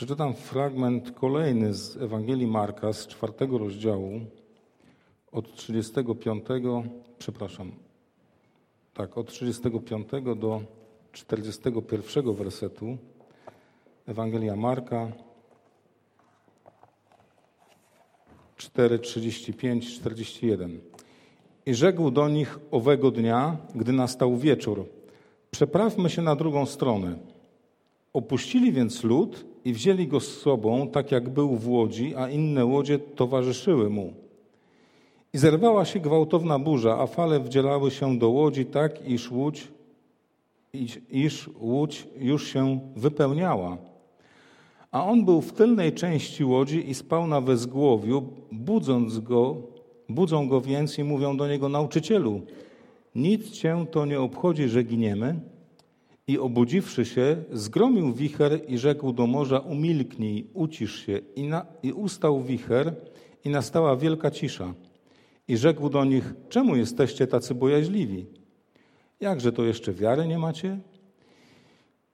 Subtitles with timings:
[0.00, 4.20] Przeczytam fragment kolejny z Ewangelii Marka z czwartego rozdziału
[5.32, 6.44] od 35,
[7.18, 7.72] przepraszam,
[8.94, 10.62] tak, od 35 do
[11.12, 12.96] 41 wersetu.
[14.06, 15.12] Ewangelia Marka
[18.56, 20.80] 4, 35, 41.
[21.66, 24.86] I rzekł do nich owego dnia, gdy nastał wieczór,
[25.50, 27.18] przeprawmy się na drugą stronę.
[28.12, 32.64] Opuścili więc lud i wzięli go z sobą, tak jak był w łodzi, a inne
[32.64, 34.12] łodzie towarzyszyły mu.
[35.32, 39.68] I zerwała się gwałtowna burza, a fale wdzielały się do łodzi tak, iż łódź,
[40.72, 43.76] iż, iż łódź już się wypełniała.
[44.90, 49.56] A on był w tylnej części łodzi i spał na wezgłowiu, budząc go,
[50.08, 52.40] budzą go więc i mówią do niego, nauczycielu,
[53.14, 55.40] nic cię to nie obchodzi, że giniemy?
[56.30, 61.20] I obudziwszy się, zgromił wicher i rzekł do morza, umilknij, ucisz się.
[61.36, 62.94] I, na, I ustał wicher
[63.44, 64.74] i nastała wielka cisza.
[65.48, 68.26] I rzekł do nich, czemu jesteście tacy bojaźliwi?
[69.20, 70.78] Jakże to jeszcze wiary nie macie?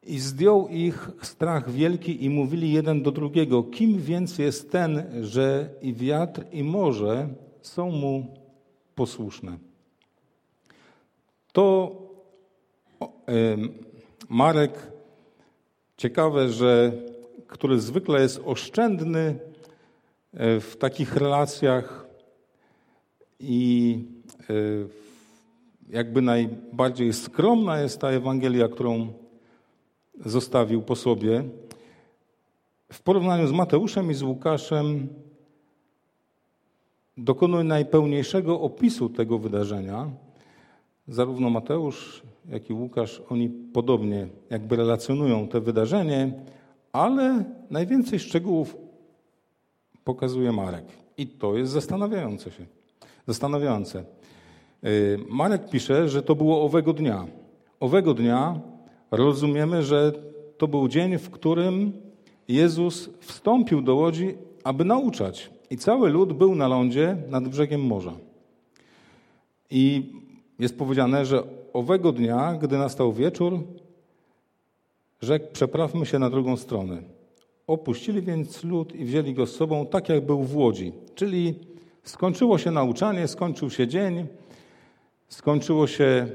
[0.02, 5.70] I zdjął ich strach wielki i mówili jeden do drugiego, kim więc jest ten, że
[5.82, 7.28] i wiatr i morze
[7.62, 8.26] są mu
[8.94, 9.58] posłuszne.
[11.52, 11.92] To
[14.28, 14.92] Marek,
[15.96, 16.92] ciekawe, że
[17.46, 19.38] który zwykle jest oszczędny
[20.34, 22.06] e, w takich relacjach
[23.40, 23.98] i
[24.40, 24.54] e,
[25.88, 29.12] jakby najbardziej skromna jest ta Ewangelia, którą
[30.24, 31.44] zostawił po sobie.
[32.92, 35.08] W porównaniu z Mateuszem i z Łukaszem
[37.16, 40.10] dokonuje najpełniejszego opisu tego wydarzenia.
[41.08, 46.32] Zarówno Mateusz, jak i Łukasz, oni podobnie jakby relacjonują te wydarzenie,
[46.92, 48.76] ale najwięcej szczegółów
[50.04, 50.84] pokazuje Marek.
[51.18, 52.66] I to jest zastanawiające się.
[53.26, 54.04] Zastanawiające.
[54.84, 57.26] Y, Marek pisze, że to było owego dnia.
[57.80, 58.60] Owego dnia
[59.10, 60.12] rozumiemy, że
[60.58, 61.92] to był dzień, w którym
[62.48, 64.34] Jezus wstąpił do łodzi,
[64.64, 65.50] aby nauczać.
[65.70, 68.12] I cały lud był na lądzie nad brzegiem morza.
[69.70, 70.12] I
[70.58, 73.62] jest powiedziane, że owego dnia, gdy nastał wieczór,
[75.22, 77.02] rzekł: Przeprawmy się na drugą stronę.
[77.66, 80.92] Opuścili więc lud i wzięli go z sobą, tak jak był w łodzi.
[81.14, 81.54] Czyli
[82.02, 84.26] skończyło się nauczanie, skończył się dzień,
[85.28, 86.28] skończyło się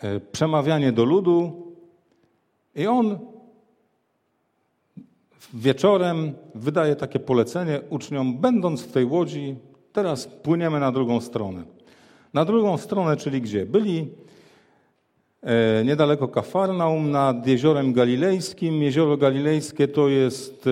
[0.00, 1.66] e, przemawianie do ludu
[2.74, 3.18] i on
[5.54, 9.56] wieczorem wydaje takie polecenie uczniom, będąc w tej łodzi,
[9.92, 11.77] teraz płyniemy na drugą stronę.
[12.34, 13.66] Na drugą stronę, czyli gdzie?
[13.66, 14.08] Byli
[15.42, 18.82] e, niedaleko Kafarnaum, nad jeziorem galilejskim.
[18.82, 20.70] Jezioro galilejskie to jest e,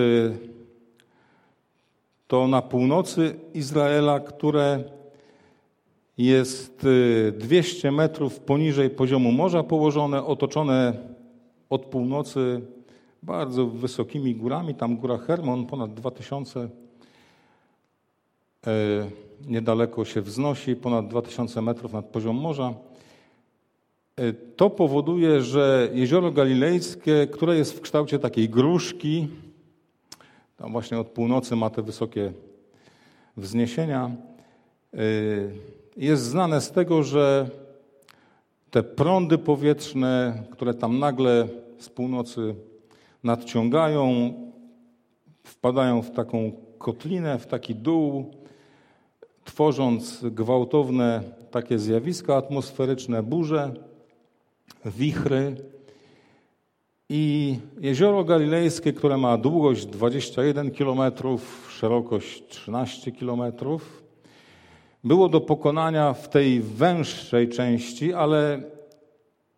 [2.27, 4.83] to na północy Izraela, które
[6.17, 6.87] jest
[7.33, 10.93] 200 e, metrów poniżej poziomu morza położone, otoczone
[11.69, 12.61] od północy
[13.23, 14.75] bardzo wysokimi górami.
[14.75, 16.69] Tam góra Hermon, ponad 2000
[19.45, 22.73] niedaleko się wznosi, ponad 2000 metrów nad poziom morza.
[24.15, 29.27] E, to powoduje, że jezioro galilejskie, które jest w kształcie takiej gruszki,
[30.57, 32.31] tam właśnie od północy ma te wysokie
[33.37, 34.11] wzniesienia,
[34.93, 34.97] e,
[35.97, 37.49] jest znane z tego, że
[38.71, 41.47] te prądy powietrzne, które tam nagle
[41.79, 42.55] z północy
[43.23, 44.33] nadciągają,
[45.43, 48.31] wpadają w taką kotlinę, w taki dół,
[49.47, 53.73] tworząc gwałtowne takie zjawiska atmosferyczne, burze,
[54.85, 55.55] wichry.
[57.09, 61.01] I jezioro galilejskie, które ma długość 21 km,
[61.69, 63.41] szerokość 13 km,
[65.03, 68.61] było do pokonania w tej węższej części, ale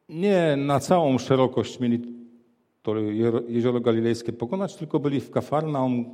[0.10, 2.20] nie na całą szerokość mieli
[2.82, 2.98] to
[3.48, 6.06] jezioro galilejskie pokonać, tylko byli w Kafarnaum,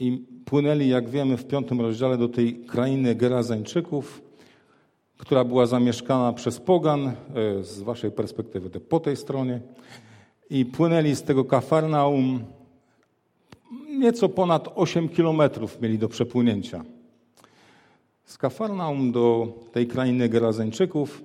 [0.00, 4.22] i płynęli, jak wiemy, w piątym rozdziale do tej krainy Gerazańczyków,
[5.18, 7.14] która była zamieszkana przez pogan, e,
[7.62, 9.60] z waszej perspektywy to po tej stronie,
[10.50, 12.44] i płynęli z tego Kafarnaum
[13.98, 16.84] nieco ponad 8 kilometrów mieli do przepłynięcia.
[18.24, 21.24] Z Kafarnaum do tej krainy Gerazańczyków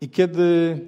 [0.00, 0.78] i kiedy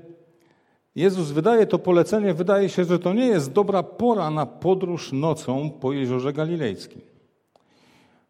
[0.98, 5.70] Jezus wydaje to polecenie, wydaje się, że to nie jest dobra pora na podróż nocą
[5.70, 7.00] po jeziorze galilejskim.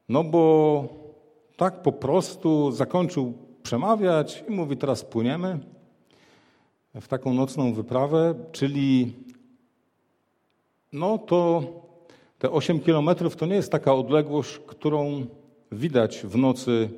[0.08, 0.84] No bo
[1.56, 3.32] tak po prostu zakończył
[3.62, 5.58] przemawiać i mówi: Teraz płyniemy
[6.94, 9.12] w taką nocną wyprawę, czyli
[10.92, 11.62] no to
[12.38, 15.26] te 8 kilometrów to nie jest taka odległość, którą
[15.72, 16.90] widać w nocy.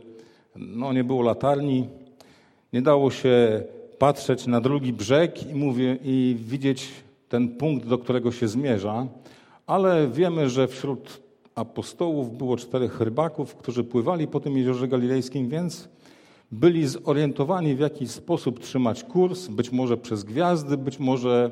[0.56, 1.88] No nie było latarni,
[2.72, 3.62] nie dało się
[4.00, 6.88] patrzeć na drugi brzeg i, mówię, i widzieć
[7.28, 9.06] ten punkt, do którego się zmierza,
[9.66, 11.20] ale wiemy, że wśród
[11.54, 15.88] apostołów było czterech rybaków, którzy pływali po tym jeziorze galilejskim, więc
[16.52, 21.50] byli zorientowani, w jaki sposób trzymać kurs, być może przez gwiazdy, być może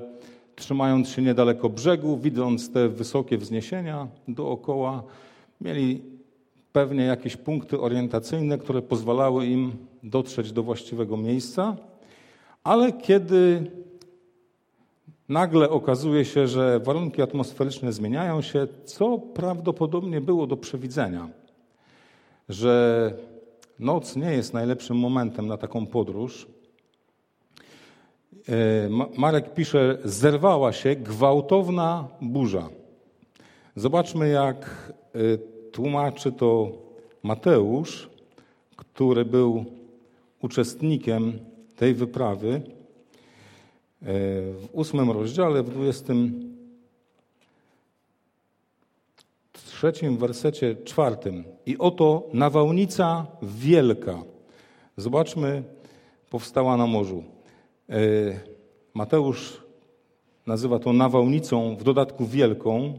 [0.56, 5.02] trzymając się niedaleko brzegu, widząc te wysokie wzniesienia dookoła.
[5.60, 6.02] Mieli
[6.72, 9.72] pewnie jakieś punkty orientacyjne, które pozwalały im
[10.02, 11.76] dotrzeć do właściwego miejsca,
[12.69, 13.70] ale kiedy
[15.29, 21.29] nagle okazuje się, że warunki atmosferyczne zmieniają się, co prawdopodobnie było do przewidzenia,
[22.49, 23.12] że
[23.79, 26.47] noc nie jest najlepszym momentem na taką podróż.
[28.49, 28.88] E,
[29.19, 32.69] Marek pisze, zerwała się gwałtowna burza.
[33.76, 35.38] Zobaczmy, jak e,
[35.73, 36.73] tłumaczy to
[37.23, 38.11] Mateusz,
[38.76, 39.65] który był
[40.43, 41.38] uczestnikiem
[41.78, 42.54] tej wyprawy.
[42.54, 42.62] E,
[44.52, 46.48] w ósmym rozdziale, w dwudziestym
[49.52, 51.44] trzecim wersecie czwartym.
[51.66, 54.22] I oto nawałnica wielka.
[54.96, 55.62] Zobaczmy,
[56.30, 57.25] powstała na morzu.
[57.90, 57.94] E,
[58.94, 59.62] Mateusz
[60.46, 62.98] nazywa to nawałnicą, w dodatku wielką.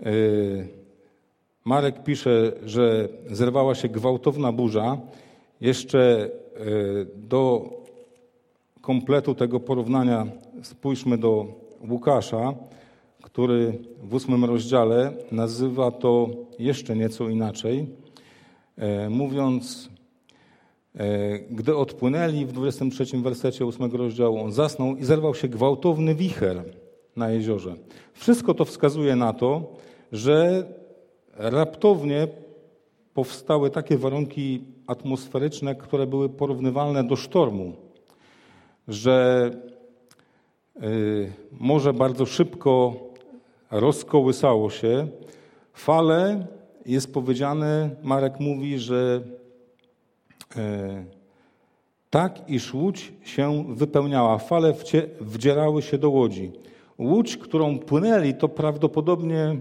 [0.00, 0.12] E,
[1.64, 4.98] Marek pisze, że zerwała się gwałtowna burza.
[5.60, 6.30] Jeszcze
[7.14, 7.70] do
[8.82, 10.26] kompletu tego porównania
[10.62, 11.46] spójrzmy do
[11.90, 12.54] Łukasza
[13.22, 17.86] który w ósmym rozdziale nazywa to jeszcze nieco inaczej,
[18.76, 19.90] e, mówiąc,
[20.94, 26.64] e, gdy odpłynęli w 23 wersecie ósmego rozdziału, on zasnął i zerwał się gwałtowny wicher
[27.16, 27.74] na jeziorze.
[28.12, 29.72] Wszystko to wskazuje na to,
[30.12, 30.64] że
[31.36, 32.28] raptownie
[33.14, 37.72] powstały takie warunki atmosferyczne, które były porównywalne do sztormu,
[38.92, 39.50] że
[40.82, 42.94] y, morze bardzo szybko
[43.70, 45.08] rozkołysało się.
[45.72, 46.46] Fale,
[46.86, 49.20] jest powiedziane, Marek mówi, że
[50.56, 51.04] e,
[52.10, 54.38] tak, iż łódź się wypełniała.
[54.38, 54.74] Fale
[55.20, 56.52] wdzierały się do łodzi.
[56.98, 59.56] Łódź, którą płynęli, to prawdopodobnie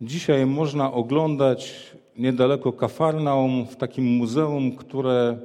[0.00, 5.38] dzisiaj można oglądać niedaleko Kafarnaum, w takim muzeum, które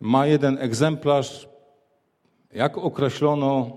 [0.00, 1.48] ma jeden egzemplarz,
[2.54, 3.70] jak określono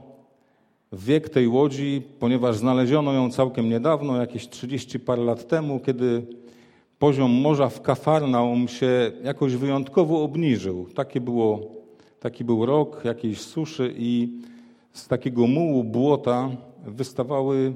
[0.93, 6.25] wiek tej łodzi, ponieważ znaleziono ją całkiem niedawno, jakieś 30 parę lat temu, kiedy
[6.99, 10.87] poziom morza w Kafarnaum się jakoś wyjątkowo obniżył.
[10.95, 11.59] Taki, było,
[12.19, 14.39] taki był rok jakiejś suszy i
[14.93, 16.49] z takiego mułu błota
[16.85, 17.73] wystawały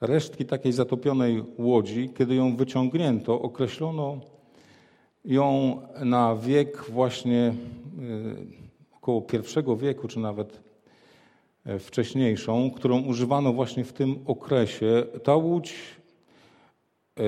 [0.00, 2.10] resztki takiej zatopionej łodzi.
[2.18, 4.20] Kiedy ją wyciągnięto, określono
[5.24, 7.54] ją na wiek właśnie
[9.06, 10.60] około pierwszego wieku, czy nawet
[11.66, 15.04] E, wcześniejszą, którą używano właśnie w tym okresie.
[15.22, 15.74] Ta łódź,
[17.18, 17.22] e,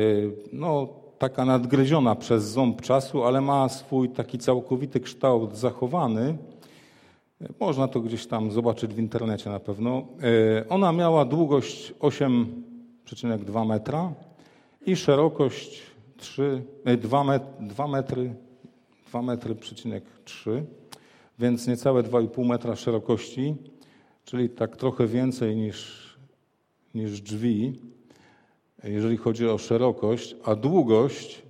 [0.53, 0.89] no,
[1.19, 6.37] taka nadgryziona przez ząb czasu, ale ma swój taki całkowity kształt zachowany.
[7.41, 10.07] E, można to gdzieś tam zobaczyć w internecie na pewno.
[10.69, 14.13] Ona miała długość 8,2 metra
[14.87, 15.83] i szerokość
[16.17, 16.63] 3,
[17.03, 18.35] 2, metry, 2 metry,
[19.09, 19.55] 2 metry,
[20.25, 20.65] 3,
[21.39, 23.55] więc niecałe 2,5 metra szerokości
[24.29, 26.09] czyli tak trochę więcej niż,
[26.95, 27.81] niż drzwi,
[28.85, 31.43] jeżeli chodzi o szerokość, a długość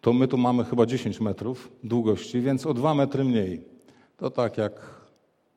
[0.00, 3.64] to my tu mamy chyba 10 metrów długości, więc o 2 metry mniej.
[4.16, 5.00] To tak jak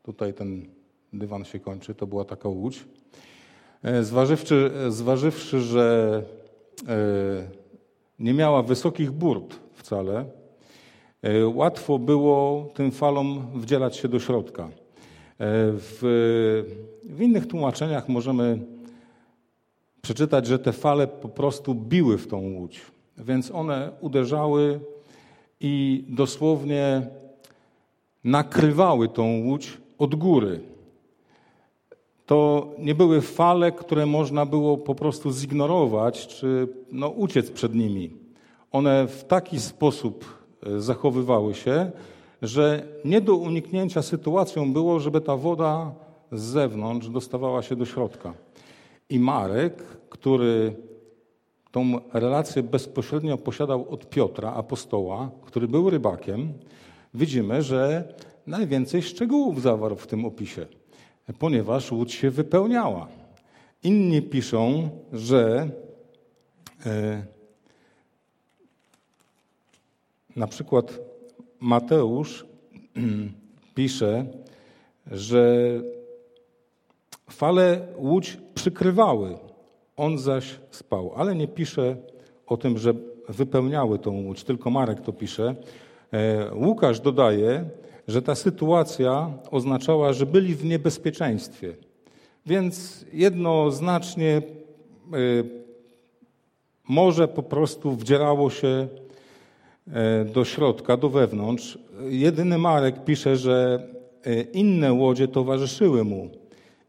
[0.04, 0.66] tutaj ten
[1.14, 2.86] dywan się kończy, to była taka łódź.
[3.84, 6.24] E, zważywszy, zważywszy że
[6.88, 7.50] e,
[8.20, 10.26] nie miała wysokich burt wcale,
[11.54, 14.70] łatwo było tym falom wdzielać się do środka.
[15.40, 16.00] W,
[17.04, 18.60] w innych tłumaczeniach możemy
[20.02, 22.82] przeczytać, że te fale po prostu biły w tą łódź,
[23.18, 24.80] więc one uderzały
[25.60, 27.08] i dosłownie
[28.24, 30.60] nakrywały tą łódź od góry.
[32.26, 38.18] To nie były fale, które można było po prostu zignorować czy no, uciec przed nimi.
[38.72, 40.39] One w taki sposób e,
[40.78, 41.92] zachowywały się,
[42.42, 45.92] że nie do uniknięcia sytuacją było, żeby ta woda
[46.32, 48.34] z zewnątrz dostawała się do środka.
[49.10, 50.76] I Marek, który
[51.72, 56.54] tą relację bezpośrednio posiadał od Piotra, apostoła, który był rybakiem,
[57.14, 58.14] widzimy, że
[58.48, 60.66] najwięcej szczegółów zawarł w tym opisie,
[61.40, 63.08] ponieważ łódź się wypełniała.
[63.84, 65.70] Inni piszą, że
[66.86, 67.26] e,
[70.36, 71.00] na przykład
[71.60, 72.46] Mateusz
[73.76, 74.26] pisze,
[75.12, 75.72] że
[77.30, 79.38] fale łódź przykrywały,
[79.98, 81.98] on zaś spał, ale nie pisze
[82.48, 82.94] o tym, że
[83.30, 85.56] wypełniały tą łódź, tylko Marek to pisze.
[86.14, 87.70] E, Łukasz dodaje,
[88.08, 91.74] że ta sytuacja oznaczała, że byli w niebezpieczeństwie.
[92.46, 94.42] Więc jednoznacznie e,
[96.88, 98.88] morze po prostu wdzierało się
[100.34, 101.80] do środka, do wewnątrz.
[102.10, 103.88] Jedyny Marek pisze, że
[104.54, 106.30] inne łodzie towarzyszyły mu.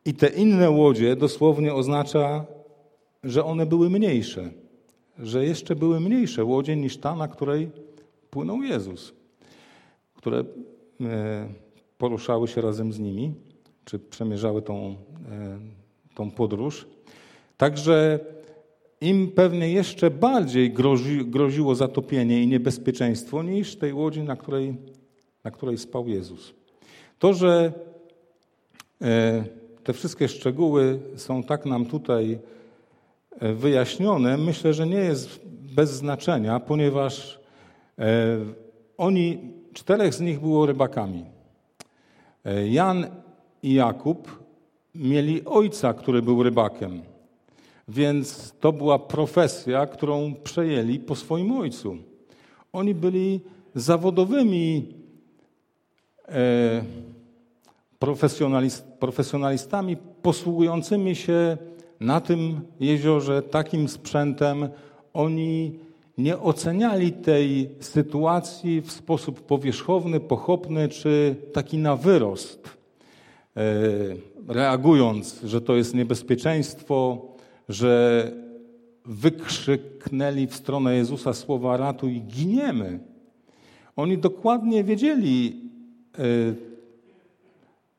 [0.05, 2.45] I te inne łodzie dosłownie oznacza,
[3.25, 4.51] że one były mniejsze
[5.23, 7.71] że jeszcze były mniejsze łodzie niż ta, na której
[8.31, 9.13] płynął Jezus,
[10.15, 10.45] które
[11.01, 11.49] e,
[11.99, 13.35] poruszały się razem z nimi,
[13.85, 14.97] czy przemierzały tą,
[15.31, 15.59] e,
[16.15, 16.87] tą podróż.
[17.57, 18.21] Także
[19.01, 24.77] im pewnie jeszcze bardziej grozi, groziło zatopienie i niebezpieczeństwo niż tej łodzi, na której,
[25.45, 26.55] na której spał Jezus.
[27.19, 27.73] To, że
[29.03, 29.45] e,
[29.85, 32.39] te wszystkie szczegóły są tak nam tutaj
[33.41, 35.41] wyjaśnione, myślę, że nie jest
[35.77, 37.41] bez znaczenia, ponieważ
[37.99, 38.39] e,
[38.99, 39.39] oni,
[39.73, 41.25] czterech z nich było rybakami.
[42.45, 43.07] E, Jan
[43.63, 44.45] i Jakub
[44.95, 47.03] mieli ojca, który był rybakiem,
[47.91, 51.97] więc to była profesja, którą przejęli po swoim ojcu.
[52.73, 53.41] Oni byli
[53.75, 54.95] zawodowymi
[56.29, 56.83] e,
[58.99, 61.57] profesjonalistami posługującymi się
[62.01, 64.69] na tym jeziorze takim sprzętem
[65.13, 65.79] oni
[66.19, 72.69] nie oceniali tej sytuacji w sposób powierzchowny, pochopny czy taki na wyrost,
[73.57, 73.63] e,
[74.49, 77.27] reagując, że to jest niebezpieczeństwo,
[77.71, 78.33] że
[79.05, 82.99] wykrzyknęli w stronę Jezusa słowa ratuj, giniemy.
[83.97, 85.61] Oni dokładnie wiedzieli,
[86.19, 86.23] e,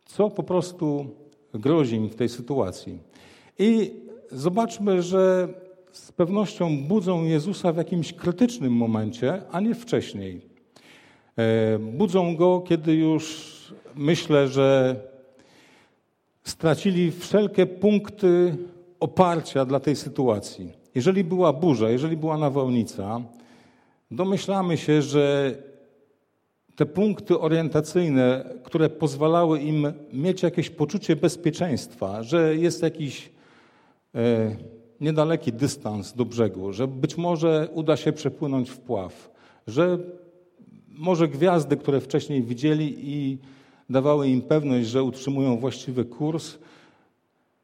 [0.06, 1.06] co po prostu
[1.54, 3.00] grozi im w tej sytuacji.
[3.60, 3.92] I
[4.32, 5.48] zobaczmy, że
[5.92, 10.42] z pewnością budzą Jezusa w jakimś krytycznym momencie, a nie wcześniej.
[11.38, 13.52] E, budzą go, kiedy już
[13.96, 14.96] myślę, że
[16.44, 18.58] stracili wszelkie punkty
[19.02, 20.74] oparcia dla tej sytuacji.
[20.96, 23.22] Jeżeli była burza, jeżeli była nawałnica,
[24.12, 25.56] domyślamy się, że
[26.76, 33.32] te punkty orientacyjne, które pozwalały im mieć jakieś poczucie bezpieczeństwa, że jest jakiś
[34.16, 34.56] E,
[35.02, 39.32] niedaleki dystans do brzegu, że być może uda się przepłynąć w pław,
[39.68, 40.00] że
[40.88, 43.38] może gwiazdy, które wcześniej widzieli i
[43.90, 46.58] dawały im pewność, że utrzymują właściwy kurs,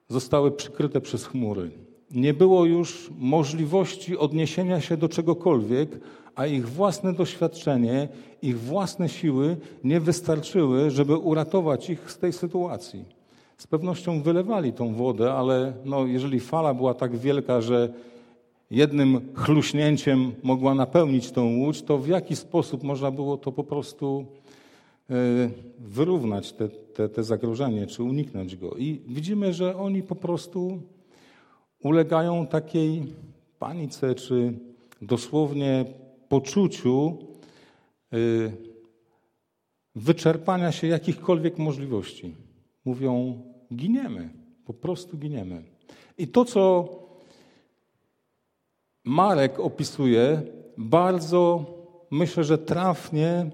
[0.10, 1.72] zostały przykryte przez chmury.
[2.12, 6.00] Nie było już możliwości odniesienia się do czegokolwiek,
[6.36, 8.08] a ich własne doświadczenie,
[8.42, 13.18] ich własne siły nie wystarczyły, żeby uratować ich z tej sytuacji
[13.58, 17.94] z pewnością wylewali tą wodę, ale no, jeżeli fala była tak wielka, że
[18.72, 24.26] jednym chluśnięciem mogła napełnić tą łódź, to w jaki sposób można było to po prostu
[25.10, 25.14] e,
[25.80, 28.72] wyrównać te, te, te zagrożenie, czy uniknąć go.
[28.78, 30.82] I widzimy, że oni po prostu
[31.84, 33.04] ulegają takiej
[33.60, 34.54] panice, czy
[35.02, 35.86] dosłownie
[36.30, 37.18] poczuciu
[38.14, 38.18] e,
[39.96, 42.36] wyczerpania się jakichkolwiek możliwości
[42.86, 43.42] mówią:
[43.74, 44.30] giniemy,
[44.66, 45.64] po prostu giniemy.
[46.18, 46.90] I to, co
[49.04, 50.42] Marek opisuje,
[50.78, 51.66] bardzo
[52.12, 53.50] myślę, że trafnie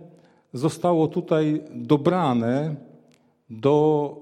[0.54, 2.76] zostało tutaj dobrane
[3.62, 4.16] do,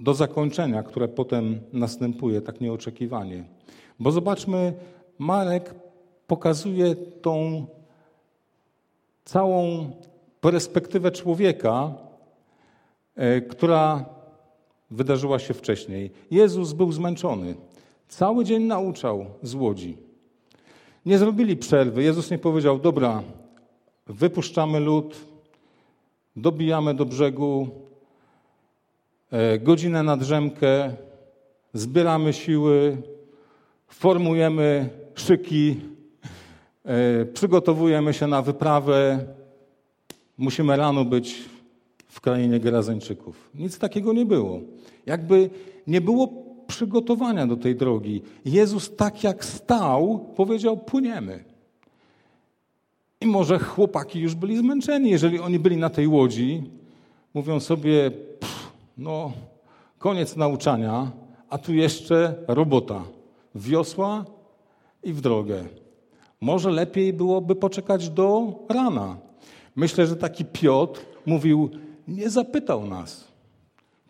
[0.00, 3.44] do zakończenia, które potem następuje tak nieoczekiwanie.
[3.98, 4.72] Bo zobaczmy,
[5.18, 5.74] Marek
[6.26, 7.66] pokazuje tą
[9.24, 9.90] całą
[10.40, 11.94] perspektywę człowieka,
[13.16, 14.04] E, która
[14.90, 16.10] wydarzyła się wcześniej.
[16.30, 17.54] Jezus był zmęczony.
[18.08, 19.96] Cały dzień nauczał z łodzi.
[21.06, 22.02] Nie zrobili przerwy.
[22.02, 23.22] Jezus nie powiedział: Dobra,
[24.06, 25.16] wypuszczamy lód,
[26.36, 27.68] dobijamy do brzegu,
[29.60, 30.92] godzinę na drzemkę,
[31.74, 32.96] zbieramy siły,
[33.88, 35.80] formujemy szyki,
[36.84, 39.24] e, przygotowujemy się na wyprawę.
[40.38, 41.44] Musimy rano być
[42.08, 43.50] w krainie Gerazeńczyków.
[43.54, 44.60] Nic takiego nie było.
[45.06, 45.50] Jakby
[45.86, 46.28] nie było
[46.66, 48.22] przygotowania do tej drogi.
[48.44, 51.44] Jezus tak jak stał, powiedział płyniemy.
[53.20, 56.62] I może chłopaki już byli zmęczeni, jeżeli oni byli na tej łodzi,
[57.34, 58.61] mówią sobie, pff,
[58.96, 59.32] no
[59.98, 61.10] koniec nauczania,
[61.50, 63.02] a tu jeszcze robota.
[63.54, 64.24] Wiosła
[65.02, 65.64] i w drogę.
[66.40, 69.16] Może lepiej byłoby poczekać do rana.
[69.76, 71.70] Myślę, że taki Piotr mówił,
[72.08, 73.28] nie zapytał nas,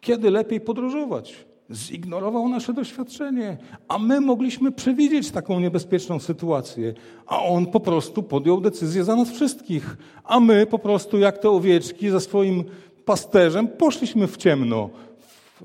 [0.01, 1.45] kiedy lepiej podróżować.
[1.71, 3.59] Zignorował nasze doświadczenie,
[3.89, 6.95] a my mogliśmy przewidzieć taką niebezpieczną sytuację,
[7.27, 11.51] a on po prostu podjął decyzję za nas wszystkich, a my po prostu, jak te
[11.51, 12.65] owieczki, ze swoim
[13.05, 14.91] pasterzem poszliśmy w ciemno,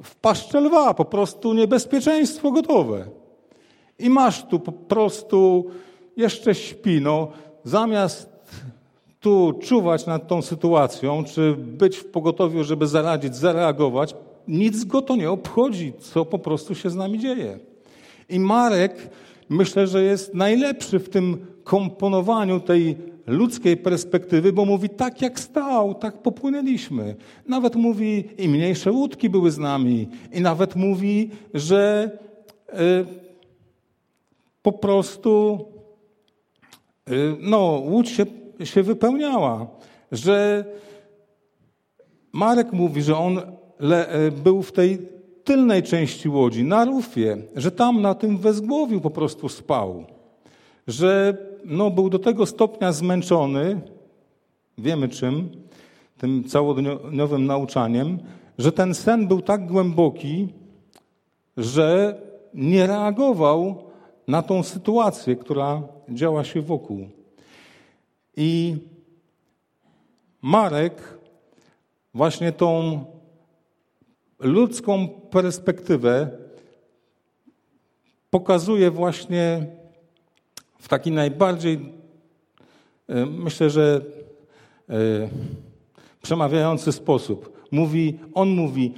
[0.04, 3.06] w paszczę lwa, po prostu niebezpieczeństwo gotowe.
[4.00, 5.66] I masz tu po prostu
[6.18, 7.28] jeszcze śpi, no,
[7.64, 8.30] zamiast
[9.20, 14.16] tu czuwać nad tą sytuacją, czy być w pogotowiu, żeby zaradzić, zareagować,
[14.48, 17.60] nic go to nie obchodzi, co po prostu się z nami dzieje.
[18.30, 19.10] I Marek
[19.50, 22.96] myślę, że jest najlepszy w tym komponowaniu tej
[23.28, 27.16] ludzkiej perspektywy, bo mówi tak jak stał, tak popłynęliśmy.
[27.48, 30.08] Nawet mówi i mniejsze łódki były z nami.
[30.34, 32.12] I nawet mówi, że
[32.70, 32.74] y,
[34.62, 35.66] po prostu
[37.10, 38.26] y, no, łódź się,
[38.64, 39.68] się wypełniała,
[40.12, 40.66] że
[42.32, 43.42] Marek mówi, że on
[43.80, 44.98] le, y, był w tej
[45.44, 50.17] tylnej części łodzi, na rufie, że tam na tym wezgłowiu po prostu spał,
[50.88, 53.82] że no, był do tego stopnia zmęczony,
[54.78, 55.50] wiemy czym,
[56.18, 58.20] tym całodniowym nauczaniem,
[58.58, 60.48] że ten sen był tak głęboki,
[61.58, 62.22] że
[62.54, 63.84] nie reagował
[64.28, 67.10] na tą sytuację, która działa się wokół.
[68.38, 68.78] I
[70.42, 71.18] Marek
[72.14, 73.04] właśnie tą
[74.40, 76.30] ludzką perspektywę
[78.30, 79.68] pokazuje właśnie
[80.80, 81.94] w taki najbardziej,
[83.08, 84.02] e, myślę, że
[84.90, 84.94] e,
[86.22, 87.68] przemawiający sposób.
[87.72, 88.94] Mówi, on mówi,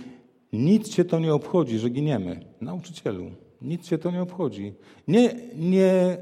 [0.53, 2.45] nic cię to nie obchodzi, że giniemy.
[2.61, 3.31] Nauczycielu,
[3.61, 4.73] nic cię to nie obchodzi.
[5.07, 6.17] Nie, nie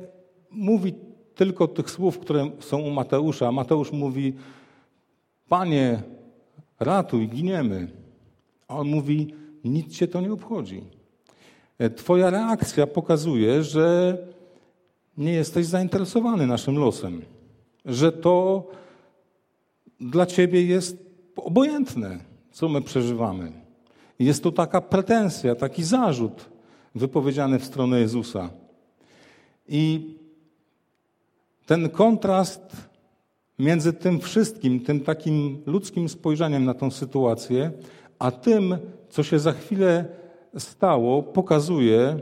[0.52, 0.94] mówi
[1.36, 3.52] tylko tych słów, które są u Mateusza.
[3.52, 4.34] Mateusz mówi,
[5.50, 6.04] Panie,
[6.80, 7.88] ratuj, giniemy.
[8.68, 10.84] A on mówi, nic cię to nie obchodzi.
[11.80, 14.18] E, twoja reakcja pokazuje, że
[15.18, 17.22] nie jesteś zainteresowany naszym losem,
[17.86, 18.68] że to
[20.00, 20.98] dla ciebie jest
[21.36, 22.20] obojętne,
[22.52, 23.52] co my przeżywamy.
[24.20, 26.50] Jest to taka pretensja, taki zarzut
[26.96, 28.50] wypowiedziany w stronę Jezusa.
[29.68, 30.16] I
[31.66, 32.62] ten kontrast
[33.60, 37.72] między tym wszystkim, tym takim ludzkim spojrzeniem na tą sytuację,
[38.20, 38.78] a tym,
[39.10, 40.06] co się za chwilę
[40.58, 42.20] stało, pokazuje,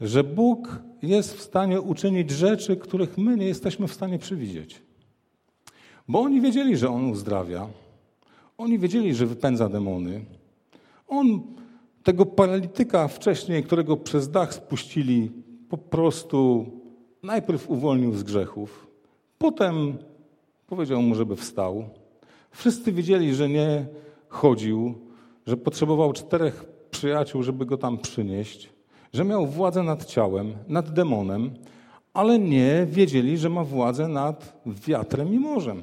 [0.00, 4.82] że Bóg jest w stanie uczynić rzeczy, których my nie jesteśmy w stanie przewidzieć.
[6.08, 7.68] Bo oni wiedzieli, że On uzdrawia.
[8.58, 10.24] Oni wiedzieli, że wypędza demony.
[11.08, 11.42] On
[12.02, 15.30] tego paralityka wcześniej, którego przez dach spuścili,
[15.68, 16.66] po prostu
[17.22, 18.86] najpierw uwolnił z grzechów,
[19.38, 19.98] potem
[20.66, 21.88] powiedział mu, żeby wstał.
[22.50, 23.86] Wszyscy wiedzieli, że nie
[24.28, 24.94] chodził,
[25.46, 28.75] że potrzebował czterech przyjaciół, żeby go tam przynieść
[29.12, 31.50] że miał władzę nad ciałem, nad demonem,
[32.14, 35.82] ale nie wiedzieli, że ma władzę nad wiatrem i morzem.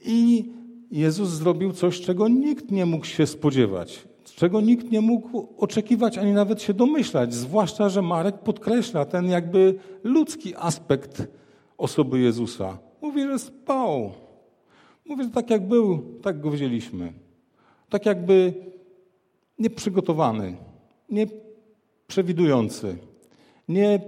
[0.00, 0.52] I
[0.90, 4.04] Jezus zrobił coś, czego nikt nie mógł się spodziewać,
[4.36, 9.74] czego nikt nie mógł oczekiwać ani nawet się domyślać, zwłaszcza, że Marek podkreśla ten jakby
[10.04, 11.28] ludzki aspekt
[11.78, 12.78] osoby Jezusa.
[13.02, 14.12] Mówi, że spał.
[15.06, 17.12] Mówi, że tak jak był, tak go wzięliśmy.
[17.88, 18.54] Tak jakby
[19.58, 20.56] nieprzygotowany,
[21.10, 21.26] nie
[22.06, 22.96] przewidujący,
[23.68, 24.00] nie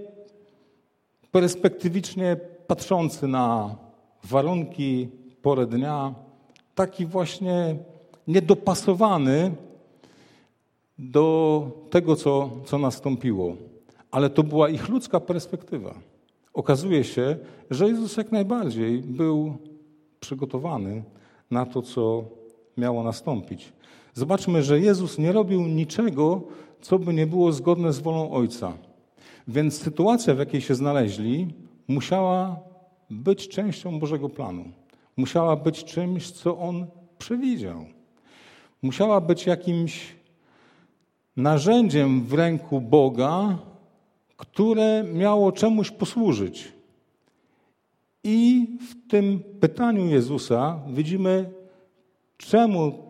[1.31, 3.75] perspektywicznie patrzący na
[4.23, 5.09] warunki,
[5.41, 6.15] porę dnia,
[6.75, 7.75] taki właśnie
[8.27, 9.51] niedopasowany
[10.99, 13.55] do tego, co, co nastąpiło.
[14.11, 15.93] Ale to była ich ludzka perspektywa.
[16.53, 17.37] Okazuje się,
[17.69, 19.57] że Jezus jak najbardziej był
[20.19, 21.03] przygotowany
[21.51, 22.23] na to, co
[22.77, 23.73] miało nastąpić.
[24.13, 26.41] Zobaczmy, że Jezus nie robił niczego,
[26.81, 28.73] co by nie było zgodne z wolą Ojca.
[29.47, 31.47] Więc sytuacja, w jakiej się znaleźli,
[31.87, 32.59] musiała
[33.09, 34.65] być częścią Bożego planu.
[35.17, 36.87] Musiała być czymś, co On
[37.17, 37.85] przewidział.
[38.81, 40.15] Musiała być jakimś
[41.37, 43.57] narzędziem w ręku Boga,
[44.37, 46.73] które miało czemuś posłużyć.
[48.23, 51.49] I w tym pytaniu Jezusa widzimy,
[52.37, 53.06] czemu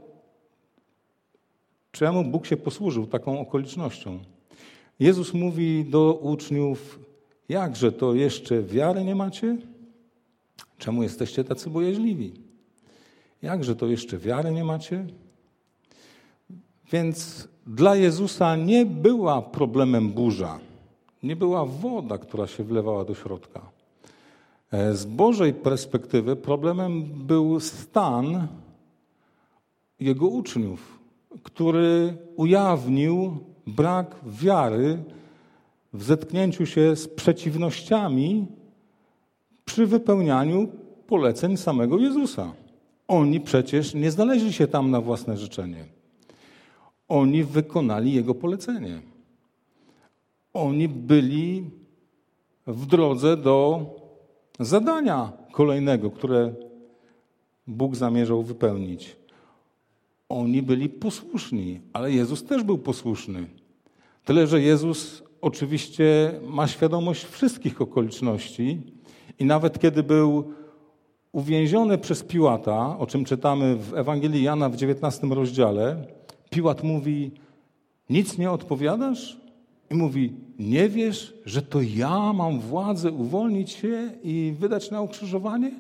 [1.98, 4.20] Czemu Bóg się posłużył taką okolicznością?
[5.00, 7.00] Jezus mówi do uczniów,
[7.50, 9.58] jakże to jeszcze wiary nie macie?
[10.78, 12.34] Czemu jesteście tacy bojaźliwi?
[13.42, 15.06] Jakże to jeszcze wiary nie macie?
[16.92, 20.60] Więc dla Jezusa nie była problemem burza,
[21.24, 23.62] nie była woda, która się wlewała do środka.
[24.72, 28.48] E, z Bożej perspektywy problemem był stan
[30.00, 30.97] jego uczniów,
[31.44, 35.04] który ujawnił brak wiary
[35.94, 38.48] w zetknięciu się z przeciwnościami
[39.66, 40.68] przy wypełnianiu
[41.08, 42.54] poleceń samego Jezusa.
[43.08, 45.86] Oni przecież nie znaleźli się tam na własne życzenie.
[47.08, 49.02] Oni wykonali Jego polecenie.
[50.54, 51.70] Oni byli
[52.68, 53.86] w drodze do
[54.60, 56.54] zadania kolejnego, które
[57.68, 59.16] Bóg zamierzał wypełnić.
[60.30, 63.48] Oni byli posłuszni, ale Jezus też był posłuszny.
[64.26, 68.82] Tyle, że Jezus oczywiście ma świadomość wszystkich okoliczności
[69.40, 70.54] i nawet kiedy był
[71.32, 76.08] uwięziony przez Piłata, o czym czytamy w Ewangelii Jana w 19 rozdziale,
[76.50, 77.32] Piłat mówi:
[78.10, 79.38] Nic nie odpowiadasz?
[79.92, 85.72] I mówi: Nie wiesz, że to ja mam władzę uwolnić się i wydać na ukrzyżowanie?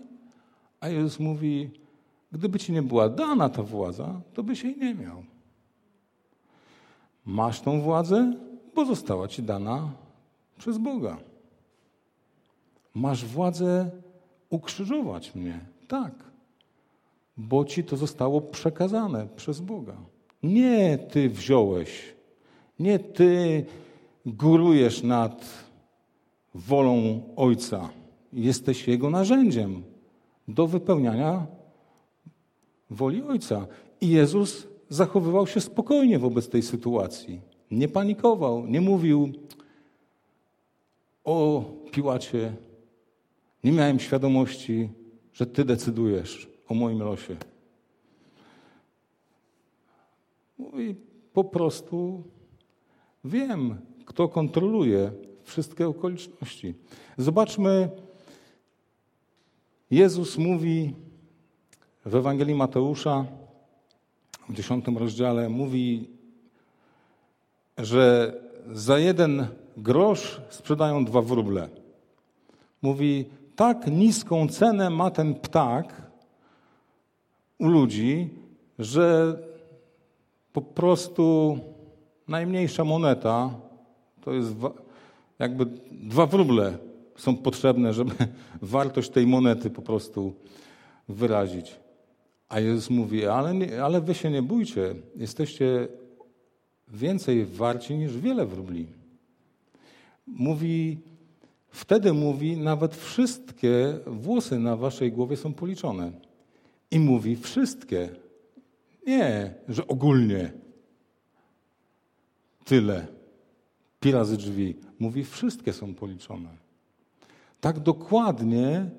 [0.79, 1.69] A Jezus mówi:
[2.31, 5.23] Gdyby ci nie była dana ta władza, to byś jej nie miał.
[7.25, 8.33] Masz tą władzę,
[8.75, 9.91] bo została ci dana
[10.57, 11.17] przez Boga.
[12.93, 13.89] Masz władzę
[14.49, 15.59] ukrzyżować mnie.
[15.87, 16.13] Tak.
[17.37, 19.95] Bo ci to zostało przekazane przez Boga.
[20.43, 22.15] Nie ty wziąłeś,
[22.79, 23.65] nie ty
[24.25, 25.45] górujesz nad
[26.55, 27.89] wolą Ojca.
[28.33, 29.83] Jesteś Jego narzędziem
[30.47, 31.47] do wypełniania
[32.89, 33.67] woli Ojca.
[34.01, 37.41] I Jezus zachowywał się spokojnie wobec tej sytuacji.
[37.71, 39.31] Nie panikował, nie mówił
[41.23, 42.55] o Piłacie,
[43.63, 44.89] nie miałem świadomości,
[45.33, 47.35] że Ty decydujesz o moim losie.
[50.57, 50.95] Mówi
[51.33, 52.23] po prostu
[53.25, 55.11] wiem, kto kontroluje
[55.43, 56.73] wszystkie okoliczności.
[57.17, 57.89] Zobaczmy,
[59.91, 60.93] Jezus mówi
[62.07, 63.25] w Ewangelii Mateusza
[64.49, 66.09] w dziesiątym rozdziale, mówi,
[67.77, 68.33] że
[68.71, 71.69] za jeden grosz sprzedają dwa wróble.
[72.81, 76.01] Mówi, tak niską cenę ma ten ptak
[77.59, 78.29] u ludzi,
[78.79, 79.37] że
[80.53, 81.57] po prostu
[82.27, 83.49] najmniejsza moneta
[84.21, 84.55] to jest
[85.39, 86.77] jakby dwa wróble
[87.17, 88.13] są potrzebne, żeby
[88.61, 90.33] wartość tej monety po prostu
[91.09, 91.86] wyrazić.
[92.49, 95.87] A Jezus mówi, ale, nie, ale wy się nie bójcie, jesteście
[96.87, 98.87] więcej warci niż wiele wróbli.
[100.27, 100.97] Mówi,
[101.77, 106.11] Wtedy mówi, nawet wszystkie włosy na waszej głowie są policzone.
[106.91, 108.09] I mówi wszystkie.
[109.07, 110.51] Nie, że ogólnie.
[112.65, 113.07] Tyle.
[113.99, 114.75] Pi razy drzwi.
[114.99, 116.49] Mówi, wszystkie są policzone.
[117.61, 118.89] Tak dokładnie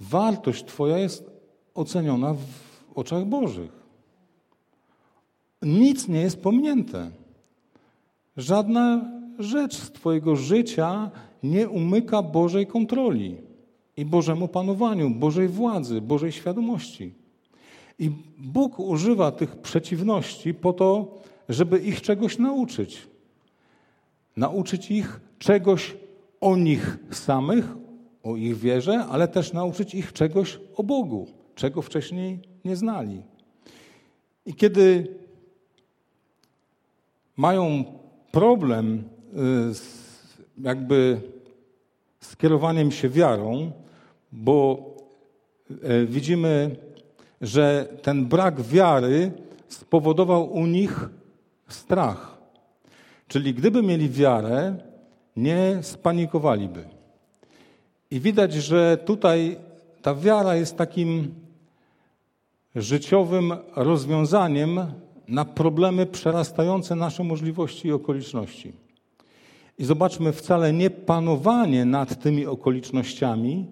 [0.00, 1.30] wartość Twoja jest
[1.74, 3.80] oceniona w oczach Bożych.
[5.62, 7.10] Nic nie jest pominięte.
[8.36, 11.10] Żadna rzecz z Twojego życia
[11.42, 13.36] nie umyka Bożej kontroli
[13.96, 17.14] i Bożemu panowaniu, Bożej władzy, Bożej świadomości.
[17.98, 21.14] I Bóg używa tych przeciwności po to,
[21.48, 23.06] żeby ich czegoś nauczyć.
[24.36, 25.96] Nauczyć ich czegoś
[26.40, 27.64] o nich samych,
[28.22, 33.22] o ich wierze, ale też nauczyć ich czegoś o Bogu, czego wcześniej nie znali.
[34.46, 35.06] I kiedy
[37.36, 37.84] mają
[38.32, 39.04] problem
[39.70, 40.00] y, z
[40.58, 41.20] jakby
[42.20, 43.72] skierowaniem się wiarą,
[44.32, 44.86] bo
[45.82, 46.76] e, widzimy,
[47.40, 49.32] że ten brak wiary
[49.68, 51.08] spowodował u nich
[51.68, 52.38] strach.
[53.28, 54.76] Czyli gdyby mieli wiarę,
[55.36, 56.84] nie spanikowaliby.
[58.10, 59.56] I widać, że tutaj
[60.02, 61.34] ta wiara jest takim
[62.74, 64.80] życiowym rozwiązaniem
[65.28, 68.72] na problemy przerastające nasze możliwości i okoliczności.
[69.78, 73.66] I zobaczmy, wcale nie panowanie nad tymi okolicznościami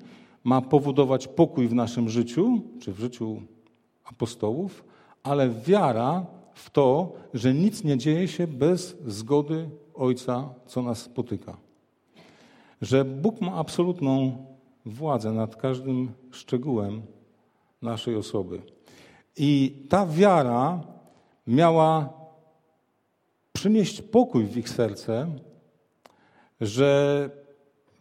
[0.44, 3.42] ma powodować pokój w naszym życiu, czy w życiu
[4.04, 4.84] apostołów,
[5.22, 11.56] ale wiara w to, że nic nie dzieje się bez zgody Ojca, co nas spotyka.
[12.82, 14.36] Że Bóg ma absolutną
[14.86, 17.02] władzę nad każdym szczegółem
[17.82, 18.62] naszej osoby.
[19.38, 20.80] I ta wiara
[21.46, 22.12] miała
[23.52, 25.26] przynieść pokój w ich serce,
[26.60, 27.30] że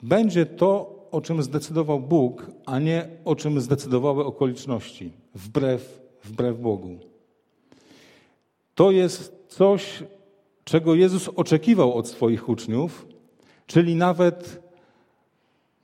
[0.03, 6.99] będzie to, o czym zdecydował Bóg, a nie o czym zdecydowały okoliczności, wbrew, wbrew Bogu.
[8.75, 10.03] to jest coś,
[10.63, 13.07] czego Jezus oczekiwał od swoich uczniów,
[13.67, 14.63] czyli nawet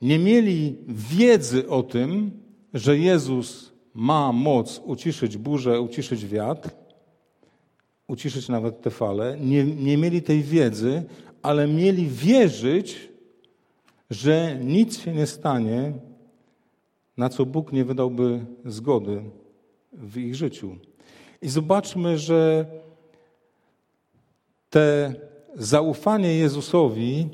[0.02, 2.32] nie mieli wiedzy o tym,
[2.74, 6.70] że Jezus ma moc uciszyć burzę, uciszyć wiatr,
[8.08, 9.38] uciszyć nawet te fale.
[9.40, 11.04] Nie, nie mieli tej wiedzy,
[11.42, 13.10] ale mieli wierzyć,
[14.10, 15.94] że nic się nie stanie,
[17.18, 19.24] na co Bóg nie wydałby zgody
[19.94, 20.78] w ich życiu.
[21.42, 22.66] I zobaczmy, że
[24.70, 25.14] te
[25.56, 27.30] zaufanie Jezusowi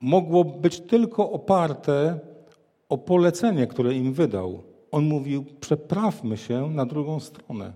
[0.00, 2.20] mogło być tylko oparte
[2.92, 4.62] o polecenie, które im wydał.
[4.90, 7.72] On mówił: Przeprawmy się na drugą stronę.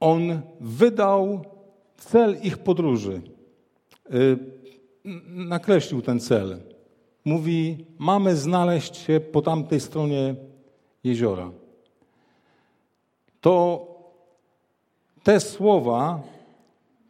[0.00, 1.44] On wydał
[1.96, 3.22] cel ich podróży.
[4.14, 4.38] Y,
[5.26, 6.60] nakreślił ten cel.
[7.24, 10.34] Mówi: Mamy znaleźć się po tamtej stronie
[11.04, 11.50] jeziora.
[13.40, 13.86] To
[15.22, 16.22] te słowa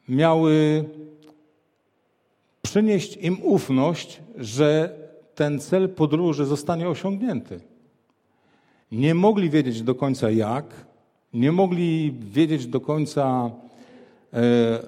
[0.08, 0.84] miały
[2.62, 4.98] przynieść im ufność, że
[5.38, 7.60] ten cel podróży zostanie osiągnięty.
[8.92, 10.86] Nie mogli wiedzieć do końca jak,
[11.32, 13.50] nie mogli wiedzieć do końca
[14.32, 14.78] e,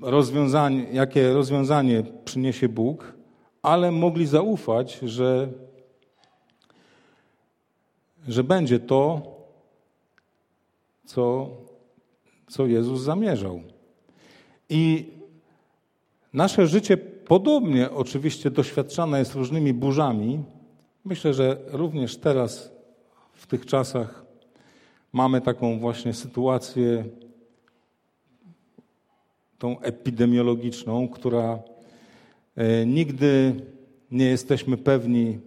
[0.00, 3.14] rozwiązanie, jakie rozwiązanie przyniesie Bóg,
[3.62, 5.48] ale mogli zaufać, że,
[8.28, 9.22] że będzie to,
[11.04, 11.50] co,
[12.48, 13.62] co Jezus zamierzał.
[14.68, 15.06] I
[16.32, 16.96] nasze życie
[17.30, 20.42] podobnie oczywiście doświadczane jest różnymi burzami.
[21.04, 22.72] Myślę, że również teraz,
[23.32, 24.24] w tych czasach,
[25.12, 27.04] mamy taką właśnie sytuację,
[29.58, 31.58] tą epidemiologiczną, która
[32.56, 33.54] e, nigdy
[34.10, 35.38] nie jesteśmy pewni,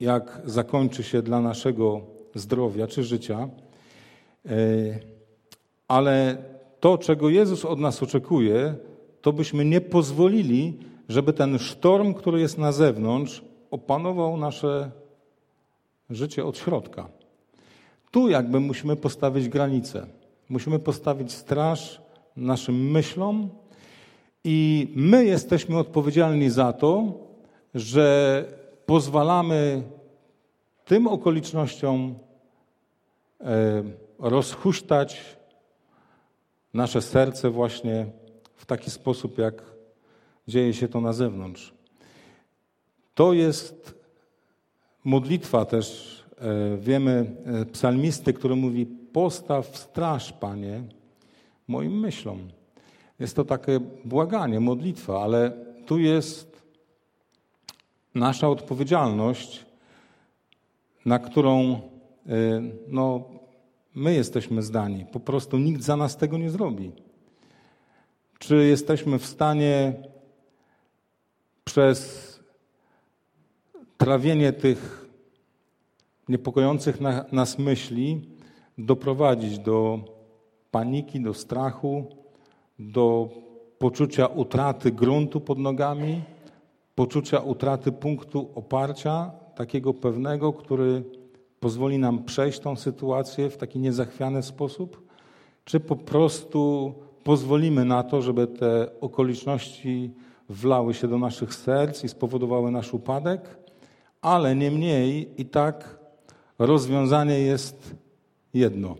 [0.00, 2.00] jak zakończy się dla naszego
[2.34, 3.48] zdrowia czy życia.
[4.46, 4.50] E,
[5.88, 6.36] ale
[6.80, 8.74] to, czego Jezus od nas oczekuje,
[9.20, 14.90] to byśmy nie pozwolili, żeby ten sztorm, który jest na zewnątrz, opanował nasze
[16.10, 17.08] życie od środka.
[18.10, 20.06] Tu jakby musimy postawić granicę.
[20.48, 22.00] Musimy postawić straż
[22.36, 23.48] naszym myślom
[24.44, 27.12] i my jesteśmy odpowiedzialni za to,
[27.74, 28.44] że
[28.86, 29.82] pozwalamy
[30.84, 32.14] tym okolicznościom
[33.40, 33.82] e,
[34.18, 35.22] rozhuśtać
[36.74, 38.06] nasze serce właśnie
[38.56, 39.79] w taki sposób, jak
[40.50, 41.72] dzieje się to na zewnątrz.
[43.14, 43.94] To jest
[45.04, 50.82] modlitwa też, e, wiemy, e, psalmisty, który mówi: Postaw straż, Panie,
[51.68, 52.48] moim myślom.
[53.18, 55.52] Jest to takie błaganie, modlitwa, ale
[55.86, 56.62] tu jest
[58.14, 59.66] nasza odpowiedzialność,
[61.06, 61.80] na którą e,
[62.88, 63.24] no,
[63.94, 65.06] my jesteśmy zdani.
[65.12, 66.92] Po prostu nikt za nas tego nie zrobi.
[68.38, 69.92] Czy jesteśmy w stanie
[71.70, 72.40] przez
[73.98, 75.10] trawienie tych
[76.28, 78.20] niepokojących na, nas myśli
[78.78, 80.00] doprowadzić do
[80.70, 82.06] paniki, do strachu,
[82.78, 83.28] do
[83.78, 86.22] poczucia utraty gruntu pod nogami,
[86.94, 91.02] poczucia utraty punktu oparcia, takiego pewnego, który
[91.60, 95.02] pozwoli nam przejść tą sytuację w taki niezachwiany sposób,
[95.64, 100.10] czy po prostu pozwolimy na to, żeby te okoliczności
[100.50, 103.58] wlały się do naszych serc i spowodowały nasz upadek,
[104.20, 105.98] ale niemniej i tak
[106.58, 107.94] rozwiązanie jest
[108.54, 108.96] jedno.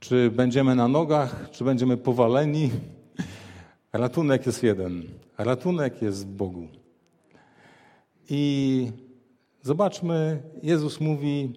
[0.00, 2.70] Czy będziemy na nogach, czy będziemy powaleni,
[3.92, 5.02] ratunek jest jeden.
[5.38, 6.68] Ratunek jest w Bogu.
[8.30, 8.90] I
[9.62, 11.52] zobaczmy, Jezus mówi,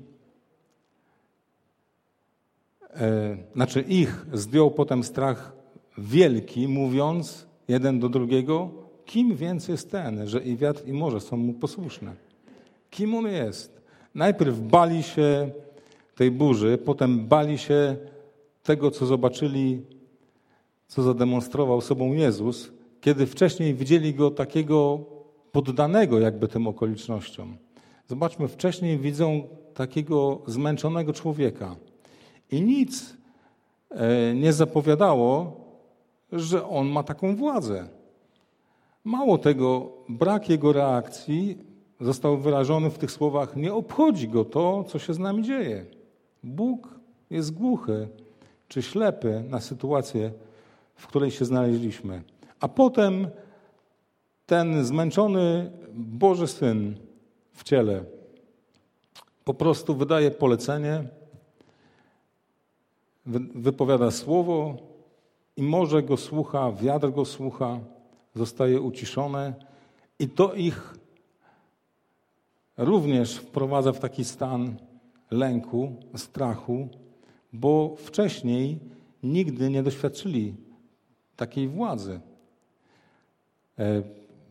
[2.89, 5.53] e, znaczy ich zdjął potem strach
[5.97, 8.76] wielki, mówiąc jeden do drugiego,
[9.07, 12.15] kim więc jest ten, że i wiatr, i morze są mu posłuszne?
[12.89, 13.81] Kim on jest?
[14.15, 15.49] Najpierw bali się
[16.15, 17.95] tej burzy, potem bali się
[18.63, 19.81] tego, co zobaczyli,
[20.87, 24.99] co zademonstrował sobą Jezus, kiedy wcześniej widzieli go takiego
[25.51, 27.57] poddanego jakby tym okolicznościom.
[28.07, 31.75] Zobaczmy, wcześniej widzą takiego zmęczonego człowieka.
[32.51, 33.17] I nic
[33.91, 35.61] e, nie zapowiadało,
[36.31, 37.96] że on ma taką władzę.
[39.07, 41.57] Mało tego, brak jego reakcji
[41.99, 45.85] został wyrażony w tych słowach: Nie obchodzi go to, co się z nami dzieje.
[46.43, 48.07] Bóg jest głuchy
[48.67, 50.31] czy ślepy na sytuację,
[50.95, 52.21] w której się znaleźliśmy.
[52.59, 53.27] A potem
[54.45, 56.95] ten zmęczony Boży Syn
[57.53, 58.03] w ciele
[59.43, 61.03] po prostu wydaje polecenie,
[63.55, 64.75] wypowiada słowo
[65.57, 67.79] i morze go słucha, wiatr go słucha,
[68.37, 69.53] zostaje uciszone
[70.19, 70.97] i to ich
[72.77, 74.75] również wprowadza w taki stan
[75.31, 76.89] lęku, strachu,
[77.53, 78.79] bo wcześniej
[79.23, 80.55] nigdy nie doświadczyli
[81.35, 82.19] takiej władzy.
[83.79, 84.01] E,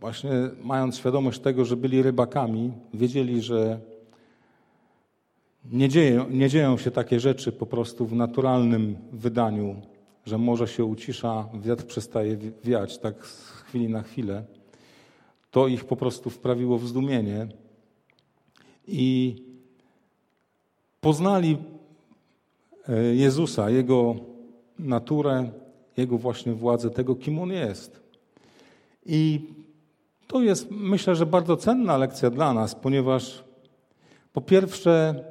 [0.01, 0.31] właśnie
[0.63, 3.81] mając świadomość tego, że byli rybakami, wiedzieli, że
[5.73, 9.83] nie dzieją, nie dzieją się takie rzeczy po prostu w naturalnym wydaniu,
[10.27, 14.45] że morze się ucisza, wiatr przestaje wiać tak z chwili na chwilę.
[15.51, 17.49] To ich po prostu wprawiło w zdumienie
[18.89, 19.37] i
[21.01, 21.59] poznali
[22.89, 24.15] e, Jezusa, Jego
[24.79, 25.51] naturę,
[25.97, 28.01] Jego właśnie władzę, tego, kim On jest.
[29.07, 29.41] I
[30.27, 33.45] to jest, myślę, że bardzo cenna lekcja dla nas, ponieważ
[34.33, 35.25] po pierwsze,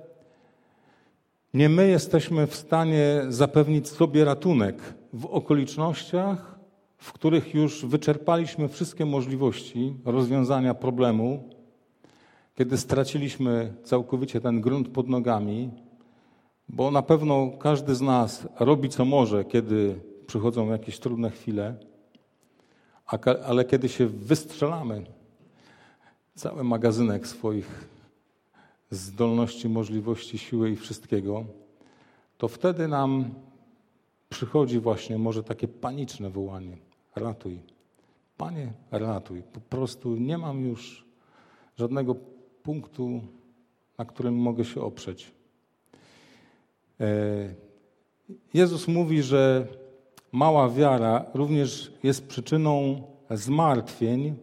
[1.56, 6.60] nie my jesteśmy w stanie zapewnić sobie ratunek w okolicznościach,
[6.98, 11.50] w których już wyczerpaliśmy wszystkie możliwości rozwiązania problemu,
[12.56, 15.72] kiedy straciliśmy całkowicie ten grunt pod nogami,
[16.70, 21.76] bo na pewno każdy z nas robi co może, kiedy przychodzą jakieś trudne chwile,
[23.46, 25.06] ale kiedy się wystrzelamy,
[26.36, 27.95] cały magazynek swoich
[28.96, 31.46] zdolności, możliwości, siły i wszystkiego,
[32.38, 33.34] to wtedy nam
[34.30, 36.78] przychodzi właśnie może takie paniczne wołanie:
[37.16, 37.60] ratuj.
[38.38, 39.44] Panie, ratuj.
[39.54, 41.06] Po prostu nie mam już
[41.78, 42.16] żadnego
[42.64, 43.22] punktu,
[43.98, 45.32] na którym mogę się oprzeć.
[47.00, 47.06] E,
[48.54, 49.68] Jezus mówi, że
[50.32, 54.36] mała wiara również jest przyczyną zmartwień,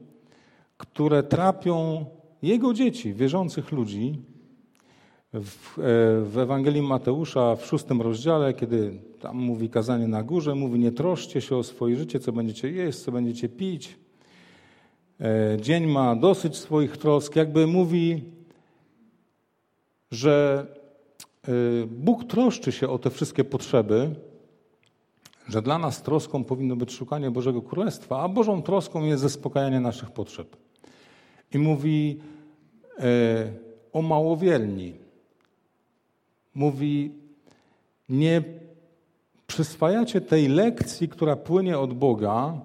[0.76, 2.04] które trapią
[2.42, 4.31] Jego dzieci, wierzących ludzi.
[5.32, 5.82] W, e,
[6.24, 11.40] w Ewangelii Mateusza w szóstym rozdziale, kiedy tam mówi kazanie na górze, mówi nie troszcie
[11.40, 13.98] się o swoje życie, co będziecie jeść, co będziecie pić.
[15.20, 17.36] E, dzień ma dosyć swoich trosk.
[17.36, 18.24] Jakby mówi,
[20.10, 20.66] że
[21.48, 21.52] e,
[21.86, 24.14] Bóg troszczy się o te wszystkie potrzeby,
[25.48, 30.10] że dla nas troską powinno być szukanie Bożego Królestwa, a Bożą troską jest zaspokajanie naszych
[30.10, 30.56] potrzeb.
[31.54, 32.20] I mówi
[33.92, 35.01] o małowierni.
[36.54, 37.10] Mówi,
[38.08, 38.42] nie
[39.46, 42.60] przyswajacie tej lekcji, która płynie od Boga,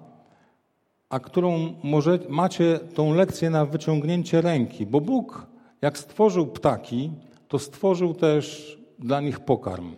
[1.08, 5.46] a którą może, macie tą lekcję na wyciągnięcie ręki, bo Bóg,
[5.82, 7.10] jak stworzył ptaki,
[7.48, 9.96] to stworzył też dla nich pokarm.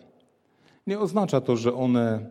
[0.87, 2.27] Nie oznacza to, że one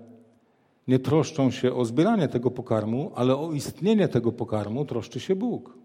[0.87, 5.77] nie troszczą się o zbieranie tego pokarmu, ale o istnienie tego pokarmu troszczy się Bóg.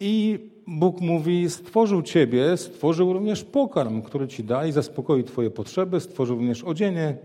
[0.00, 6.00] I Bóg mówi: Stworzył ciebie, stworzył również pokarm, który ci da i zaspokoi twoje potrzeby,
[6.00, 7.16] stworzył również odzienie.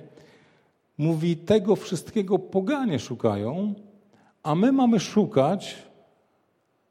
[0.98, 3.74] Mówi: Tego wszystkiego poganie szukają,
[4.44, 5.76] a my mamy szukać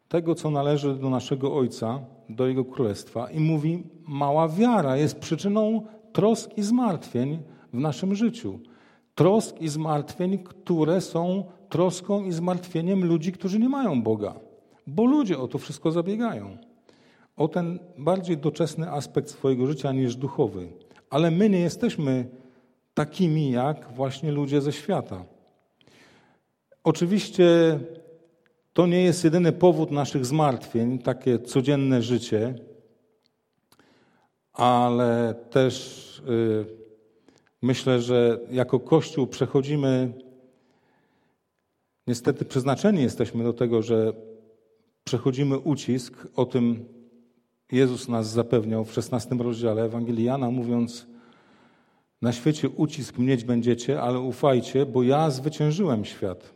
[0.09, 3.31] tego, co należy do naszego Ojca, do Jego Królestwa.
[3.31, 7.38] I mówi: Mała wiara jest przyczyną trosk i zmartwień
[7.73, 8.59] w naszym życiu
[9.14, 14.35] trosk i zmartwień, które są troską i zmartwieniem ludzi, którzy nie mają Boga.
[14.87, 16.57] Bo ludzie o to wszystko zabiegają.
[17.37, 20.68] O ten bardziej doczesny aspekt swojego życia niż duchowy.
[21.11, 22.27] Ale my nie jesteśmy
[22.95, 25.25] takimi jak właśnie ludzie ze świata.
[26.85, 27.79] Oczywiście
[28.73, 32.55] to nie jest jedyny powód naszych zmartwień, takie codzienne życie,
[34.53, 36.23] ale też.
[36.27, 36.83] Yy,
[37.62, 40.12] Myślę, że jako Kościół przechodzimy,
[42.07, 44.12] niestety przeznaczeni jesteśmy do tego, że
[45.12, 46.29] przechodzimy ucisk.
[46.37, 46.85] O tym
[47.72, 51.07] Jezus nas zapewniał w 16 rozdziale Ewangelii Jana, mówiąc:
[52.22, 56.55] Na świecie ucisk mieć będziecie, ale ufajcie, bo ja zwyciężyłem świat.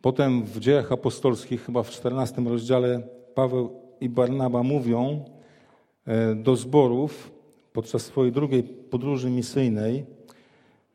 [0.00, 3.02] Potem w dziejach apostolskich, chyba w 14 rozdziale,
[3.34, 5.24] Paweł i Barnaba mówią
[6.06, 7.32] e, do zborów,
[7.72, 10.06] podczas swojej drugiej podróży misyjnej,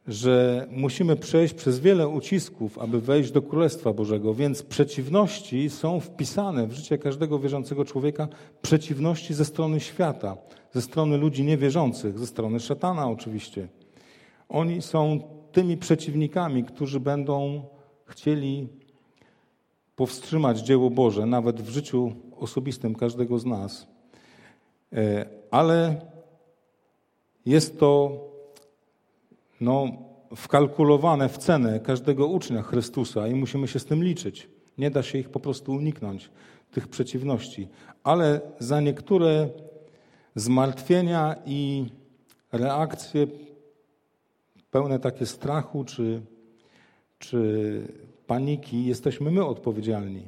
[0.08, 6.68] że musimy przejść przez wiele ucisków, aby wejść do Królestwa Bożego, więc przeciwności są wpisane
[6.68, 8.28] w życie każdego wierzącego człowieka,
[8.62, 10.38] przeciwności ze strony świata,
[10.72, 13.68] ze strony ludzi niewierzących, ze strony szatana oczywiście.
[14.50, 15.20] Oni są
[15.52, 17.64] tymi przeciwnikami, którzy będą
[18.06, 18.68] chcieli
[19.96, 23.88] powstrzymać dzieło Boże, nawet w życiu osobistym każdego z nas.
[24.94, 25.96] E, ale
[27.46, 28.18] jest to
[29.64, 29.88] no,
[30.36, 34.50] wkalkulowane w cenę każdego ucznia Chrystusa i musimy się z tym liczyć.
[34.78, 36.30] Nie da się ich po prostu uniknąć,
[36.72, 37.68] tych przeciwności.
[38.04, 39.50] Ale za niektóre
[40.36, 41.86] zmartwienia i
[42.52, 43.28] reakcje
[44.72, 46.22] pełne takie strachu czy,
[47.20, 47.82] czy
[48.28, 50.28] paniki, jesteśmy my odpowiedzialni.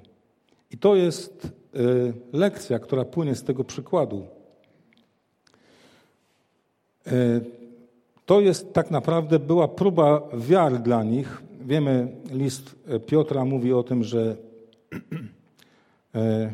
[0.72, 4.28] I to jest y, lekcja, która płynie z tego przykładu.
[7.08, 7.65] Y,
[8.26, 11.44] to jest tak naprawdę była próba wiary dla nich.
[11.62, 14.38] Wiemy, list Piotra mówi o tym, że
[16.16, 16.54] y,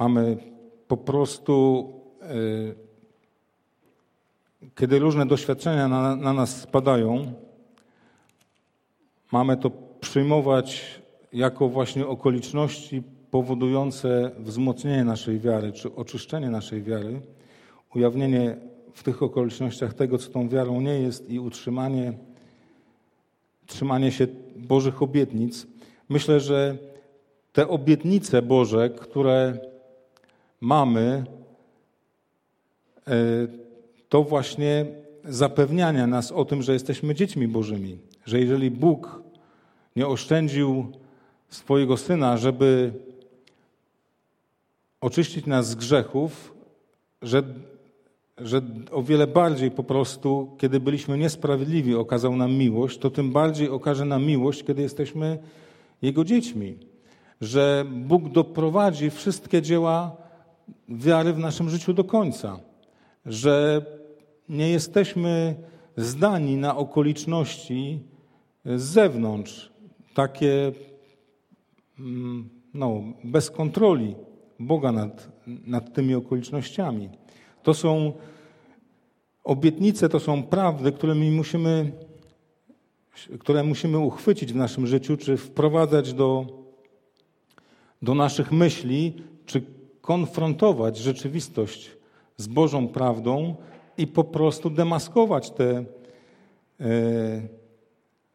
[0.00, 0.36] mamy
[0.88, 1.84] po prostu,
[4.76, 7.32] kiedy różne doświadczenia na, na nas spadają,
[9.32, 9.70] mamy to
[10.00, 11.00] przyjmować
[11.32, 17.20] jako właśnie okoliczności powodujące wzmocnienie naszej wiary, czy oczyszczenie naszej wiary,
[17.94, 18.56] ujawnienie
[18.94, 22.12] w tych okolicznościach tego, co tą wiarą nie jest i utrzymanie
[23.70, 24.26] trzymanie się
[24.56, 25.66] Bożych obietnic.
[26.08, 26.78] Myślę, że
[27.52, 29.58] te obietnice Boże, które
[30.60, 31.24] mamy,
[33.08, 33.12] e,
[34.08, 34.86] to właśnie
[35.24, 37.98] zapewniania nas o tym, że jesteśmy dziećmi Bożymi.
[38.24, 39.22] Że jeżeli Bóg
[39.96, 40.92] nie oszczędził
[41.48, 42.92] swojego Syna, żeby
[45.00, 46.54] oczyścić nas z grzechów,
[47.22, 47.42] że,
[48.42, 53.68] że o wiele bardziej po prostu, kiedy byliśmy niesprawiedliwi, okazał nam miłość, to tym bardziej
[53.68, 55.38] okaże nam miłość, kiedy jesteśmy
[56.02, 56.78] Jego dziećmi.
[57.40, 60.16] Że Bóg doprowadzi wszystkie dzieła
[60.88, 62.60] wiary w naszym życiu do końca.
[63.26, 63.82] Że
[64.48, 65.54] nie jesteśmy
[65.96, 68.00] zdani na okoliczności
[68.64, 69.72] z zewnątrz,
[70.14, 70.72] takie
[71.98, 74.14] mm, no, bez kontroli
[74.60, 77.08] Boga nad, nad tymi okolicznościami.
[77.70, 78.12] To są
[79.44, 81.92] obietnice, to są prawdy, które my musimy,
[83.38, 86.46] które musimy uchwycić w naszym życiu, czy wprowadzać do,
[88.02, 89.62] do naszych myśli, czy
[90.00, 91.90] konfrontować rzeczywistość
[92.36, 93.54] z Bożą prawdą
[93.98, 95.84] i po prostu demaskować te e,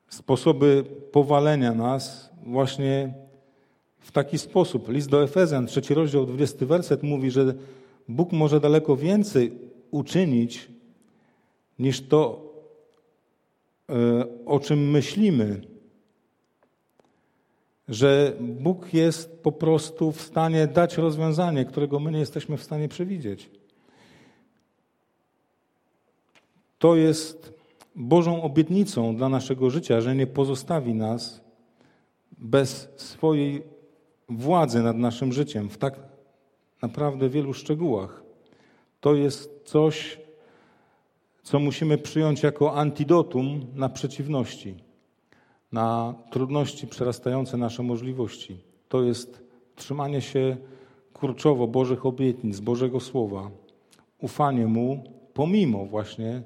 [0.09, 3.13] sposoby powalenia nas właśnie
[3.99, 4.89] w taki sposób.
[4.89, 7.53] List do Efezjan, trzeci rozdział, 20 werset mówi, że
[8.07, 9.51] Bóg może daleko więcej
[9.91, 10.69] uczynić
[11.79, 12.53] niż to,
[13.89, 15.61] e, o czym myślimy.
[17.87, 22.87] Że Bóg jest po prostu w stanie dać rozwiązanie, którego my nie jesteśmy w stanie
[22.87, 23.49] przewidzieć.
[26.79, 27.55] To jest
[27.95, 31.41] Bożą obietnicą dla naszego życia, że nie pozostawi nas
[32.37, 33.63] bez swojej
[34.29, 35.99] władzy nad naszym życiem w tak
[36.85, 38.23] naprawdę wielu szczegółach.
[38.99, 40.19] To jest coś,
[41.43, 44.75] co musimy przyjąć jako antidotum na przeciwności,
[45.71, 48.57] na trudności przerastające nasze możliwości.
[48.89, 49.43] To jest
[49.75, 50.57] trzymanie się
[51.13, 53.51] kurczowo Bożych obietnic, Bożego Słowa,
[54.21, 56.43] ufanie Mu, pomimo właśnie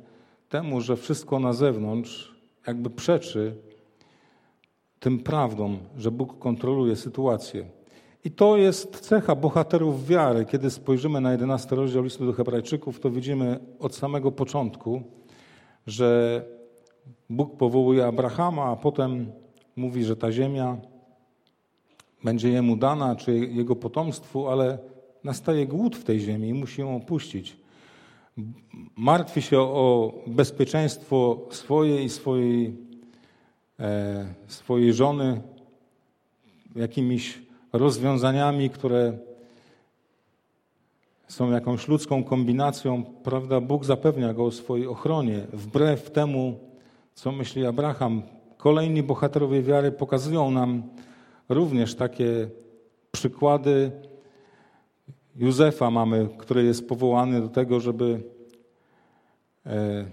[0.50, 2.36] temu, że wszystko na zewnątrz
[2.68, 3.56] jakby przeczy
[5.00, 7.79] tym prawdom, że Bóg kontroluje sytuację.
[8.24, 10.46] I to jest cecha bohaterów wiary.
[10.46, 15.02] Kiedy spojrzymy na 11 rozdział listu do Hebrajczyków, to widzimy od samego początku,
[15.88, 16.42] że
[17.30, 19.32] Bóg powołuje Abrahama, a potem
[19.76, 20.78] mówi, że ta ziemia
[22.24, 24.78] będzie jemu dana, czy jego potomstwu, ale
[25.24, 27.58] nastaje głód w tej ziemi i musi ją opuścić
[28.96, 32.78] martwi się o bezpieczeństwo swoje i swojej,
[33.80, 35.42] e, swojej żony
[36.76, 37.42] jakimiś
[37.74, 39.18] rozwiązaniami, które
[41.28, 43.62] są jakąś ludzką kombinacją, prawda?
[43.62, 46.60] Bóg zapewnia go o swojej ochronie, wbrew temu,
[47.14, 48.24] co myśli Abraham.
[48.58, 50.84] Kolejni bohaterowie wiary pokazują nam
[51.50, 52.50] również takie
[53.12, 53.92] przykłady
[55.36, 58.22] Józefa mamy, który jest powołany do tego, żeby,
[59.66, 60.06] e,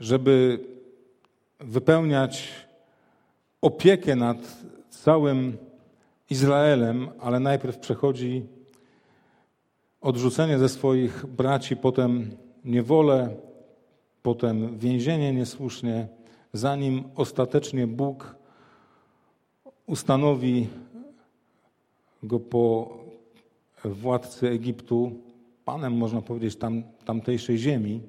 [0.00, 0.60] żeby
[1.60, 2.48] wypełniać
[3.62, 4.36] opiekę nad
[4.90, 5.56] całym
[6.30, 8.46] Izraelem, ale najpierw przechodzi
[10.00, 12.30] odrzucenie ze swoich braci, potem
[12.64, 13.36] niewolę,
[14.22, 16.08] potem więzienie niesłusznie,
[16.52, 18.36] zanim ostatecznie Bóg
[19.86, 20.68] ustanowi
[22.22, 22.94] go po
[23.84, 25.12] władcy Egiptu,
[25.64, 28.00] panem, można powiedzieć, tam, tamtejszej ziemi,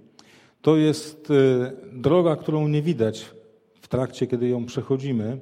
[0.61, 3.29] to jest e, droga, którą nie widać
[3.81, 5.39] w trakcie, kiedy ją przechodzimy.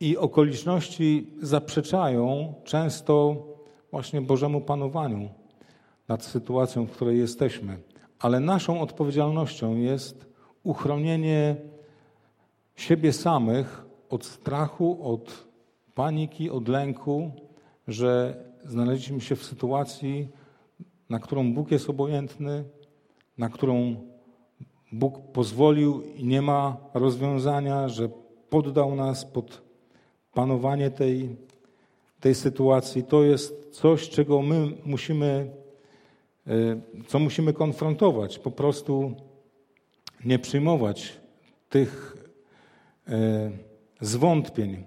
[0.00, 3.36] I okoliczności zaprzeczają często
[3.90, 5.28] właśnie Bożemu panowaniu
[6.08, 7.78] nad sytuacją, w której jesteśmy.
[8.18, 10.26] Ale naszą odpowiedzialnością jest
[10.62, 11.56] uchronienie
[12.76, 15.48] siebie samych od strachu, od
[15.94, 17.30] paniki, od lęku,
[17.88, 20.28] że znaleźliśmy się w sytuacji,
[21.08, 22.64] na którą Bóg jest obojętny,
[23.38, 23.96] na którą
[24.92, 28.08] Bóg pozwolił i nie ma rozwiązania, że
[28.50, 29.69] poddał nas pod
[30.34, 31.36] panowanie tej,
[32.20, 33.02] tej sytuacji.
[33.02, 35.50] To jest coś, czego my musimy,
[36.46, 38.38] e, co musimy konfrontować.
[38.38, 39.14] Po prostu
[40.24, 41.20] nie przyjmować
[41.68, 42.16] tych
[43.08, 43.50] e,
[44.00, 44.84] zwątpień,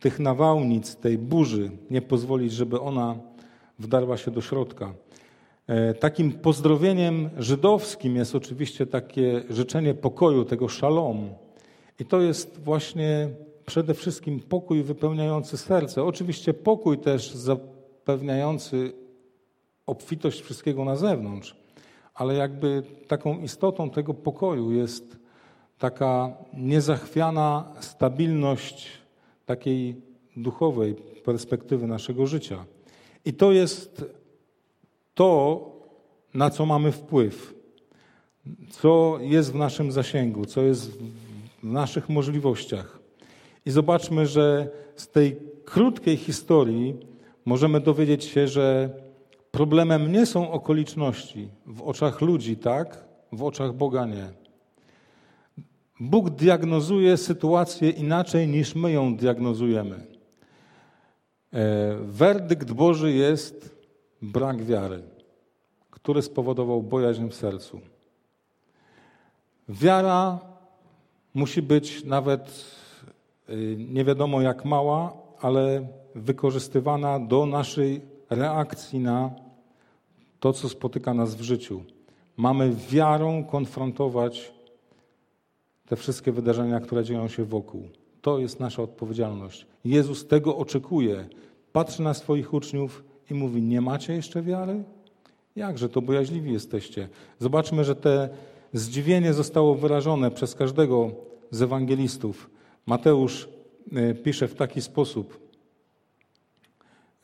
[0.00, 3.16] tych nawałnic, tej burzy, nie pozwolić, żeby ona
[3.78, 4.94] wdarła się do środka.
[5.66, 11.34] E, takim pozdrowieniem żydowskim jest oczywiście takie życzenie pokoju, tego szalom.
[11.98, 13.28] I to jest właśnie
[13.66, 16.04] przede wszystkim pokój wypełniający serce.
[16.04, 18.92] Oczywiście pokój też zapewniający
[19.86, 21.56] obfitość wszystkiego na zewnątrz,
[22.14, 25.16] ale jakby taką istotą tego pokoju jest
[25.78, 28.88] taka niezachwiana stabilność
[29.46, 29.96] takiej
[30.36, 30.94] duchowej
[31.24, 32.64] perspektywy naszego życia.
[33.24, 34.04] I to jest
[35.14, 35.66] to,
[36.34, 37.54] na co mamy wpływ,
[38.70, 40.90] co jest w naszym zasięgu, co jest
[41.62, 43.01] w naszych możliwościach.
[43.66, 46.96] I zobaczmy, że z tej krótkiej historii
[47.44, 48.90] możemy dowiedzieć się, że
[49.50, 53.04] problemem nie są okoliczności w oczach ludzi, tak?
[53.32, 54.32] W oczach Boga nie.
[56.00, 60.06] Bóg diagnozuje sytuację inaczej niż my ją diagnozujemy.
[61.52, 63.76] E, werdykt Boży jest
[64.22, 65.02] brak wiary,
[65.90, 67.80] który spowodował bojaźń w sercu.
[69.68, 70.38] Wiara
[71.34, 72.64] musi być nawet
[73.78, 79.30] nie wiadomo jak mała, ale wykorzystywana do naszej reakcji na
[80.40, 81.82] to, co spotyka nas w życiu.
[82.36, 84.52] Mamy wiarą konfrontować
[85.86, 87.88] te wszystkie wydarzenia, które dzieją się wokół.
[88.22, 89.66] To jest nasza odpowiedzialność.
[89.84, 91.28] Jezus tego oczekuje.
[91.72, 94.82] Patrzy na swoich uczniów i mówi: Nie macie jeszcze wiary?
[95.56, 97.08] Jakże to bojaźliwi jesteście.
[97.38, 98.28] Zobaczmy, że te
[98.72, 101.10] zdziwienie zostało wyrażone przez każdego
[101.50, 102.50] z ewangelistów.
[102.86, 103.48] Mateusz
[103.92, 105.50] e, pisze w taki sposób.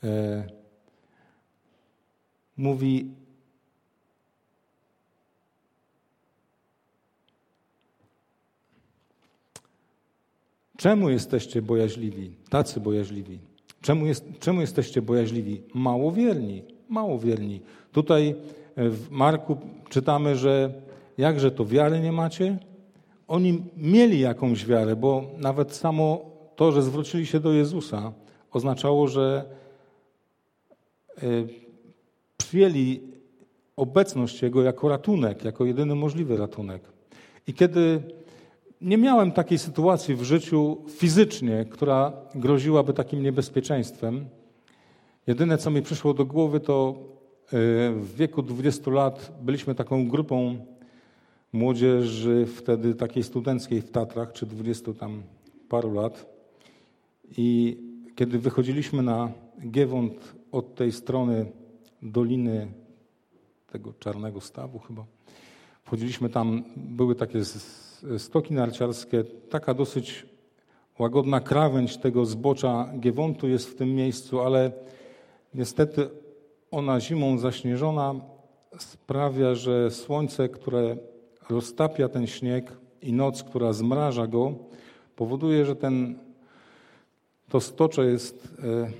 [0.04, 0.44] E,
[2.56, 3.10] mówi:
[10.76, 13.38] Czemu jesteście bojaźliwi, tacy bojaźliwi?
[13.80, 15.62] Czemu, jest, czemu jesteście bojaźliwi?
[15.74, 17.60] Małowierni, małowierni.
[17.92, 18.34] Tutaj
[18.76, 19.56] w Marku
[19.88, 20.72] czytamy, że
[21.18, 22.58] jakże to wiary nie macie?
[23.28, 28.12] Oni mieli jakąś wiarę, bo nawet samo to, że zwrócili się do Jezusa,
[28.52, 29.44] oznaczało, że
[31.18, 31.22] e,
[32.36, 33.00] przyjęli
[33.76, 36.82] obecność Jego jako ratunek, jako jedyny możliwy ratunek.
[37.46, 38.02] I kiedy
[38.80, 44.28] nie miałem takiej sytuacji w życiu fizycznie, która groziłaby takim niebezpieczeństwem.
[45.26, 47.50] Jedyne, co mi przyszło do głowy, to e,
[47.92, 50.66] w wieku 20 lat byliśmy taką grupą
[51.52, 55.22] młodzieży, wtedy takiej studenckiej w Tatrach, czy 20 tam
[55.68, 56.26] paru lat.
[57.36, 57.78] I
[58.14, 59.32] kiedy wychodziliśmy na
[59.70, 61.46] Giewont od tej strony
[62.02, 62.68] doliny
[63.72, 65.04] tego czarnego stawu chyba,
[65.82, 67.40] wchodziliśmy tam, były takie
[68.18, 70.26] stoki narciarskie, taka dosyć
[70.98, 74.72] łagodna krawędź tego zbocza Giewontu jest w tym miejscu, ale
[75.54, 76.08] niestety
[76.70, 78.14] ona zimą zaśnieżona
[78.78, 80.96] sprawia, że słońce, które
[81.50, 82.72] roztapia ten śnieg
[83.02, 84.54] i noc, która zmraża go,
[85.16, 86.18] powoduje, że ten,
[87.48, 88.90] to stocze jest e,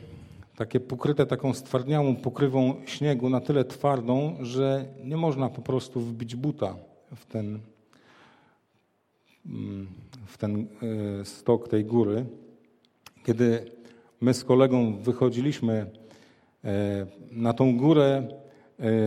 [0.56, 6.36] takie pokryte taką stwardniałą pokrywą śniegu, na tyle twardą, że nie można po prostu wbić
[6.36, 6.74] buta
[7.14, 7.60] w ten
[10.26, 10.66] w ten
[11.20, 12.24] e, stok tej góry.
[13.24, 13.70] Kiedy
[14.20, 15.86] my z kolegą wychodziliśmy
[16.64, 18.28] e, na tą górę,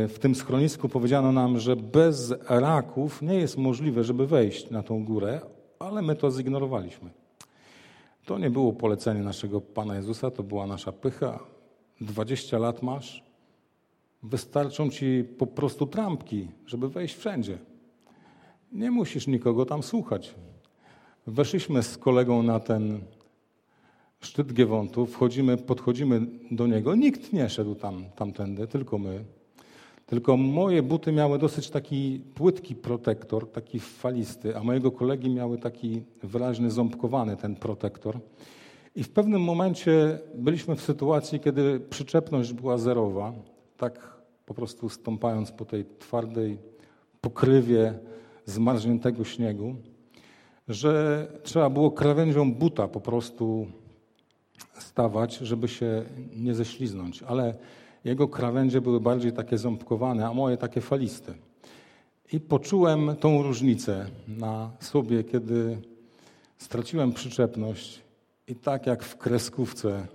[0.08, 5.06] w tym schronisku powiedziano nam, że bez raków nie jest możliwe, żeby wejść na tą
[5.06, 5.42] górę,
[5.80, 7.10] ale my to zignorowaliśmy.
[8.26, 11.40] To nie było polecenie naszego Pana Jezusa, to była nasza pycha.
[12.02, 13.24] 20 lat masz,
[14.24, 17.58] wystarczą ci po prostu trampki, żeby wejść wszędzie.
[18.72, 20.36] Nie musisz nikogo tam słuchać.
[21.28, 23.00] Weszliśmy z kolegą na ten
[24.20, 26.96] szczyt Giewontu, wchodzimy, podchodzimy do niego.
[26.96, 29.24] Nikt nie szedł tam, tamtędy, tylko my.
[30.12, 36.04] Tylko moje buty miały dosyć taki płytki protektor, taki falisty, a mojego kolegi miały taki
[36.24, 38.20] wyraźny, ząbkowany ten protektor.
[38.96, 43.34] I w pewnym momencie byliśmy w sytuacji, kiedy przyczepność była zerowa,
[43.78, 46.58] tak po prostu stąpając po tej twardej
[47.22, 48.00] pokrywie
[48.46, 49.76] zmarzniętego śniegu,
[50.68, 53.68] że trzeba było krawędzią buta po prostu
[54.80, 56.04] stawać, żeby się
[56.36, 57.24] nie ześliznąć.
[57.24, 57.56] Ale
[58.04, 61.34] jego krawędzie były bardziej takie ząbkowane, a moje takie faliste.
[62.34, 65.78] I poczułem tą różnicę na sobie, kiedy
[66.58, 68.02] straciłem przyczepność
[68.48, 70.08] i tak jak w kreskówce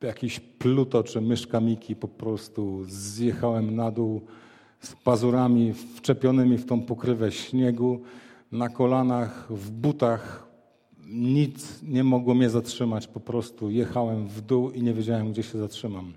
[0.00, 4.20] jakiś pluto czy myszka Miki po prostu zjechałem na dół
[4.80, 8.00] z pazurami wczepionymi w tą pokrywę śniegu,
[8.52, 10.48] na kolanach, w butach.
[11.06, 15.58] Nic nie mogło mnie zatrzymać, po prostu jechałem w dół i nie wiedziałem, gdzie się
[15.58, 16.12] zatrzymam.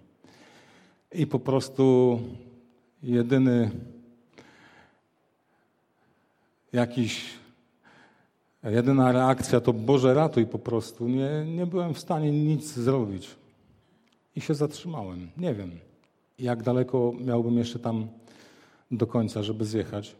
[1.13, 2.19] I po prostu
[3.03, 3.71] jedyny
[6.73, 7.33] jakiś,
[8.63, 11.07] jedyna reakcja to Boże ratuj po prostu.
[11.07, 13.35] Nie, nie byłem w stanie nic zrobić.
[14.35, 15.29] I się zatrzymałem.
[15.37, 15.71] Nie wiem,
[16.39, 18.07] jak daleko miałbym jeszcze tam
[18.91, 20.15] do końca, żeby zjechać.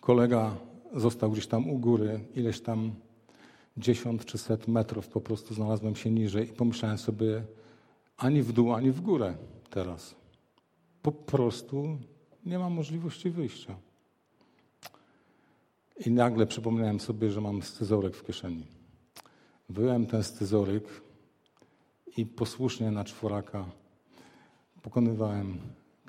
[0.00, 0.56] Kolega
[0.94, 2.92] został gdzieś tam u góry, ileś tam
[3.76, 7.42] dziesiąt czy set metrów po prostu znalazłem się niżej i pomyślałem sobie
[8.20, 9.34] ani w dół, ani w górę
[9.70, 10.14] teraz.
[11.02, 11.98] Po prostu
[12.46, 13.76] nie ma możliwości wyjścia.
[16.06, 18.66] I nagle przypomniałem sobie, że mam scyzoryk w kieszeni.
[19.68, 20.84] Wyjąłem ten scyzoryk
[22.16, 23.64] i posłusznie na czworaka
[24.82, 25.58] pokonywałem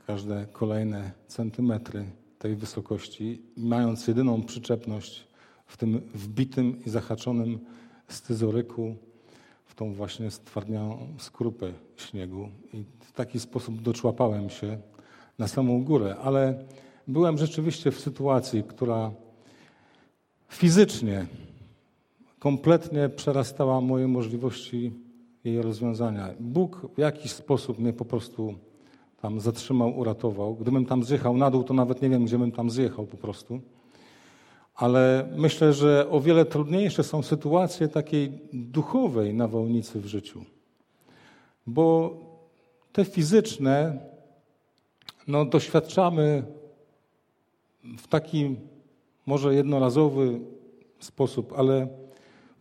[0.07, 2.05] każde kolejne centymetry
[2.39, 5.27] tej wysokości, mając jedyną przyczepność
[5.65, 7.59] w tym wbitym i zahaczonym
[8.07, 8.95] scyzoryku
[9.71, 12.49] w tą właśnie stwardniałą skrupę śniegu.
[12.73, 14.77] I w taki sposób doczłapałem się
[15.39, 16.63] na samą górę, ale
[17.07, 19.11] byłem rzeczywiście w sytuacji, która
[20.49, 21.25] fizycznie
[22.39, 24.91] kompletnie przerastała moje możliwości
[25.43, 26.29] jej rozwiązania.
[26.39, 28.53] Bóg w jakiś sposób mnie po prostu
[29.21, 30.55] tam zatrzymał, uratował.
[30.55, 33.61] Gdybym tam zjechał na dół, to nawet nie wiem, gdzie bym tam zjechał po prostu.
[34.81, 40.45] Ale myślę, że o wiele trudniejsze są sytuacje takiej duchowej nawałnicy w życiu.
[41.67, 42.17] Bo
[42.91, 43.99] te fizyczne,
[45.27, 46.43] no doświadczamy
[47.97, 48.55] w taki
[49.25, 50.39] może jednorazowy
[50.99, 51.87] sposób, ale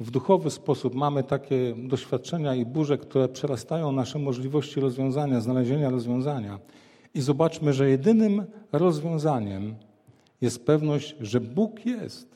[0.00, 6.58] w duchowy sposób mamy takie doświadczenia i burze, które przerastają nasze możliwości rozwiązania, znalezienia rozwiązania.
[7.14, 9.74] I zobaczmy, że jedynym rozwiązaniem
[10.40, 12.28] jest pewność, że Bóg jest.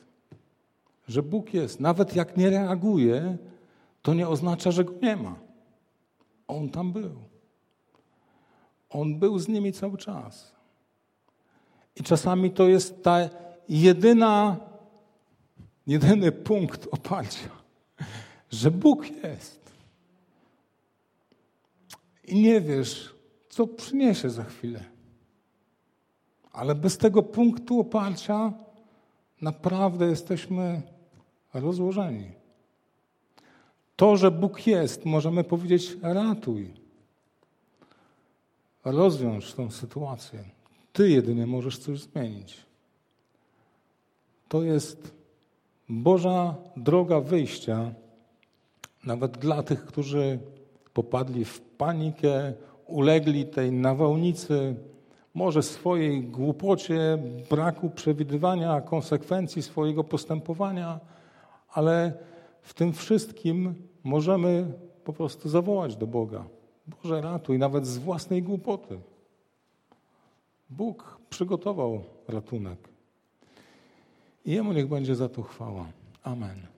[1.07, 1.79] Że Bóg jest.
[1.79, 3.37] Nawet jak nie reaguje,
[4.01, 5.35] to nie oznacza, że go nie ma.
[6.47, 7.15] On tam był.
[8.89, 10.55] On był z nimi cały czas.
[11.95, 13.29] I czasami to jest ta
[13.69, 14.57] jedyna
[15.87, 17.49] jedyny punkt oparcia,
[18.49, 19.71] że Bóg jest.
[22.23, 23.15] I nie wiesz,
[23.49, 24.94] co przyniesie za chwilę.
[26.55, 28.53] Ale bez tego punktu oparcia
[29.41, 30.81] naprawdę jesteśmy
[31.53, 32.31] rozłożeni.
[33.95, 36.73] To, że Bóg jest, możemy powiedzieć: ratuj.
[38.85, 40.43] Rozwiąż tę sytuację.
[40.93, 42.57] Ty jedynie możesz coś zmienić.
[44.49, 45.15] To jest
[45.89, 47.93] Boża droga wyjścia,
[49.05, 50.39] nawet dla tych, którzy
[50.93, 52.53] popadli w panikę,
[52.87, 54.75] ulegli tej nawałnicy,
[55.35, 57.17] może swojej głupocie,
[57.49, 60.99] braku przewidywania konsekwencji swojego postępowania,
[61.69, 62.13] ale
[62.61, 64.73] w tym wszystkim możemy
[65.03, 66.43] po prostu zawołać do Boga.
[66.87, 68.99] Boże, ratuj, nawet z własnej głupoty.
[70.69, 72.89] Bóg przygotował ratunek.
[74.45, 75.85] I Jemu niech będzie za to chwała.
[76.23, 76.74] Amen.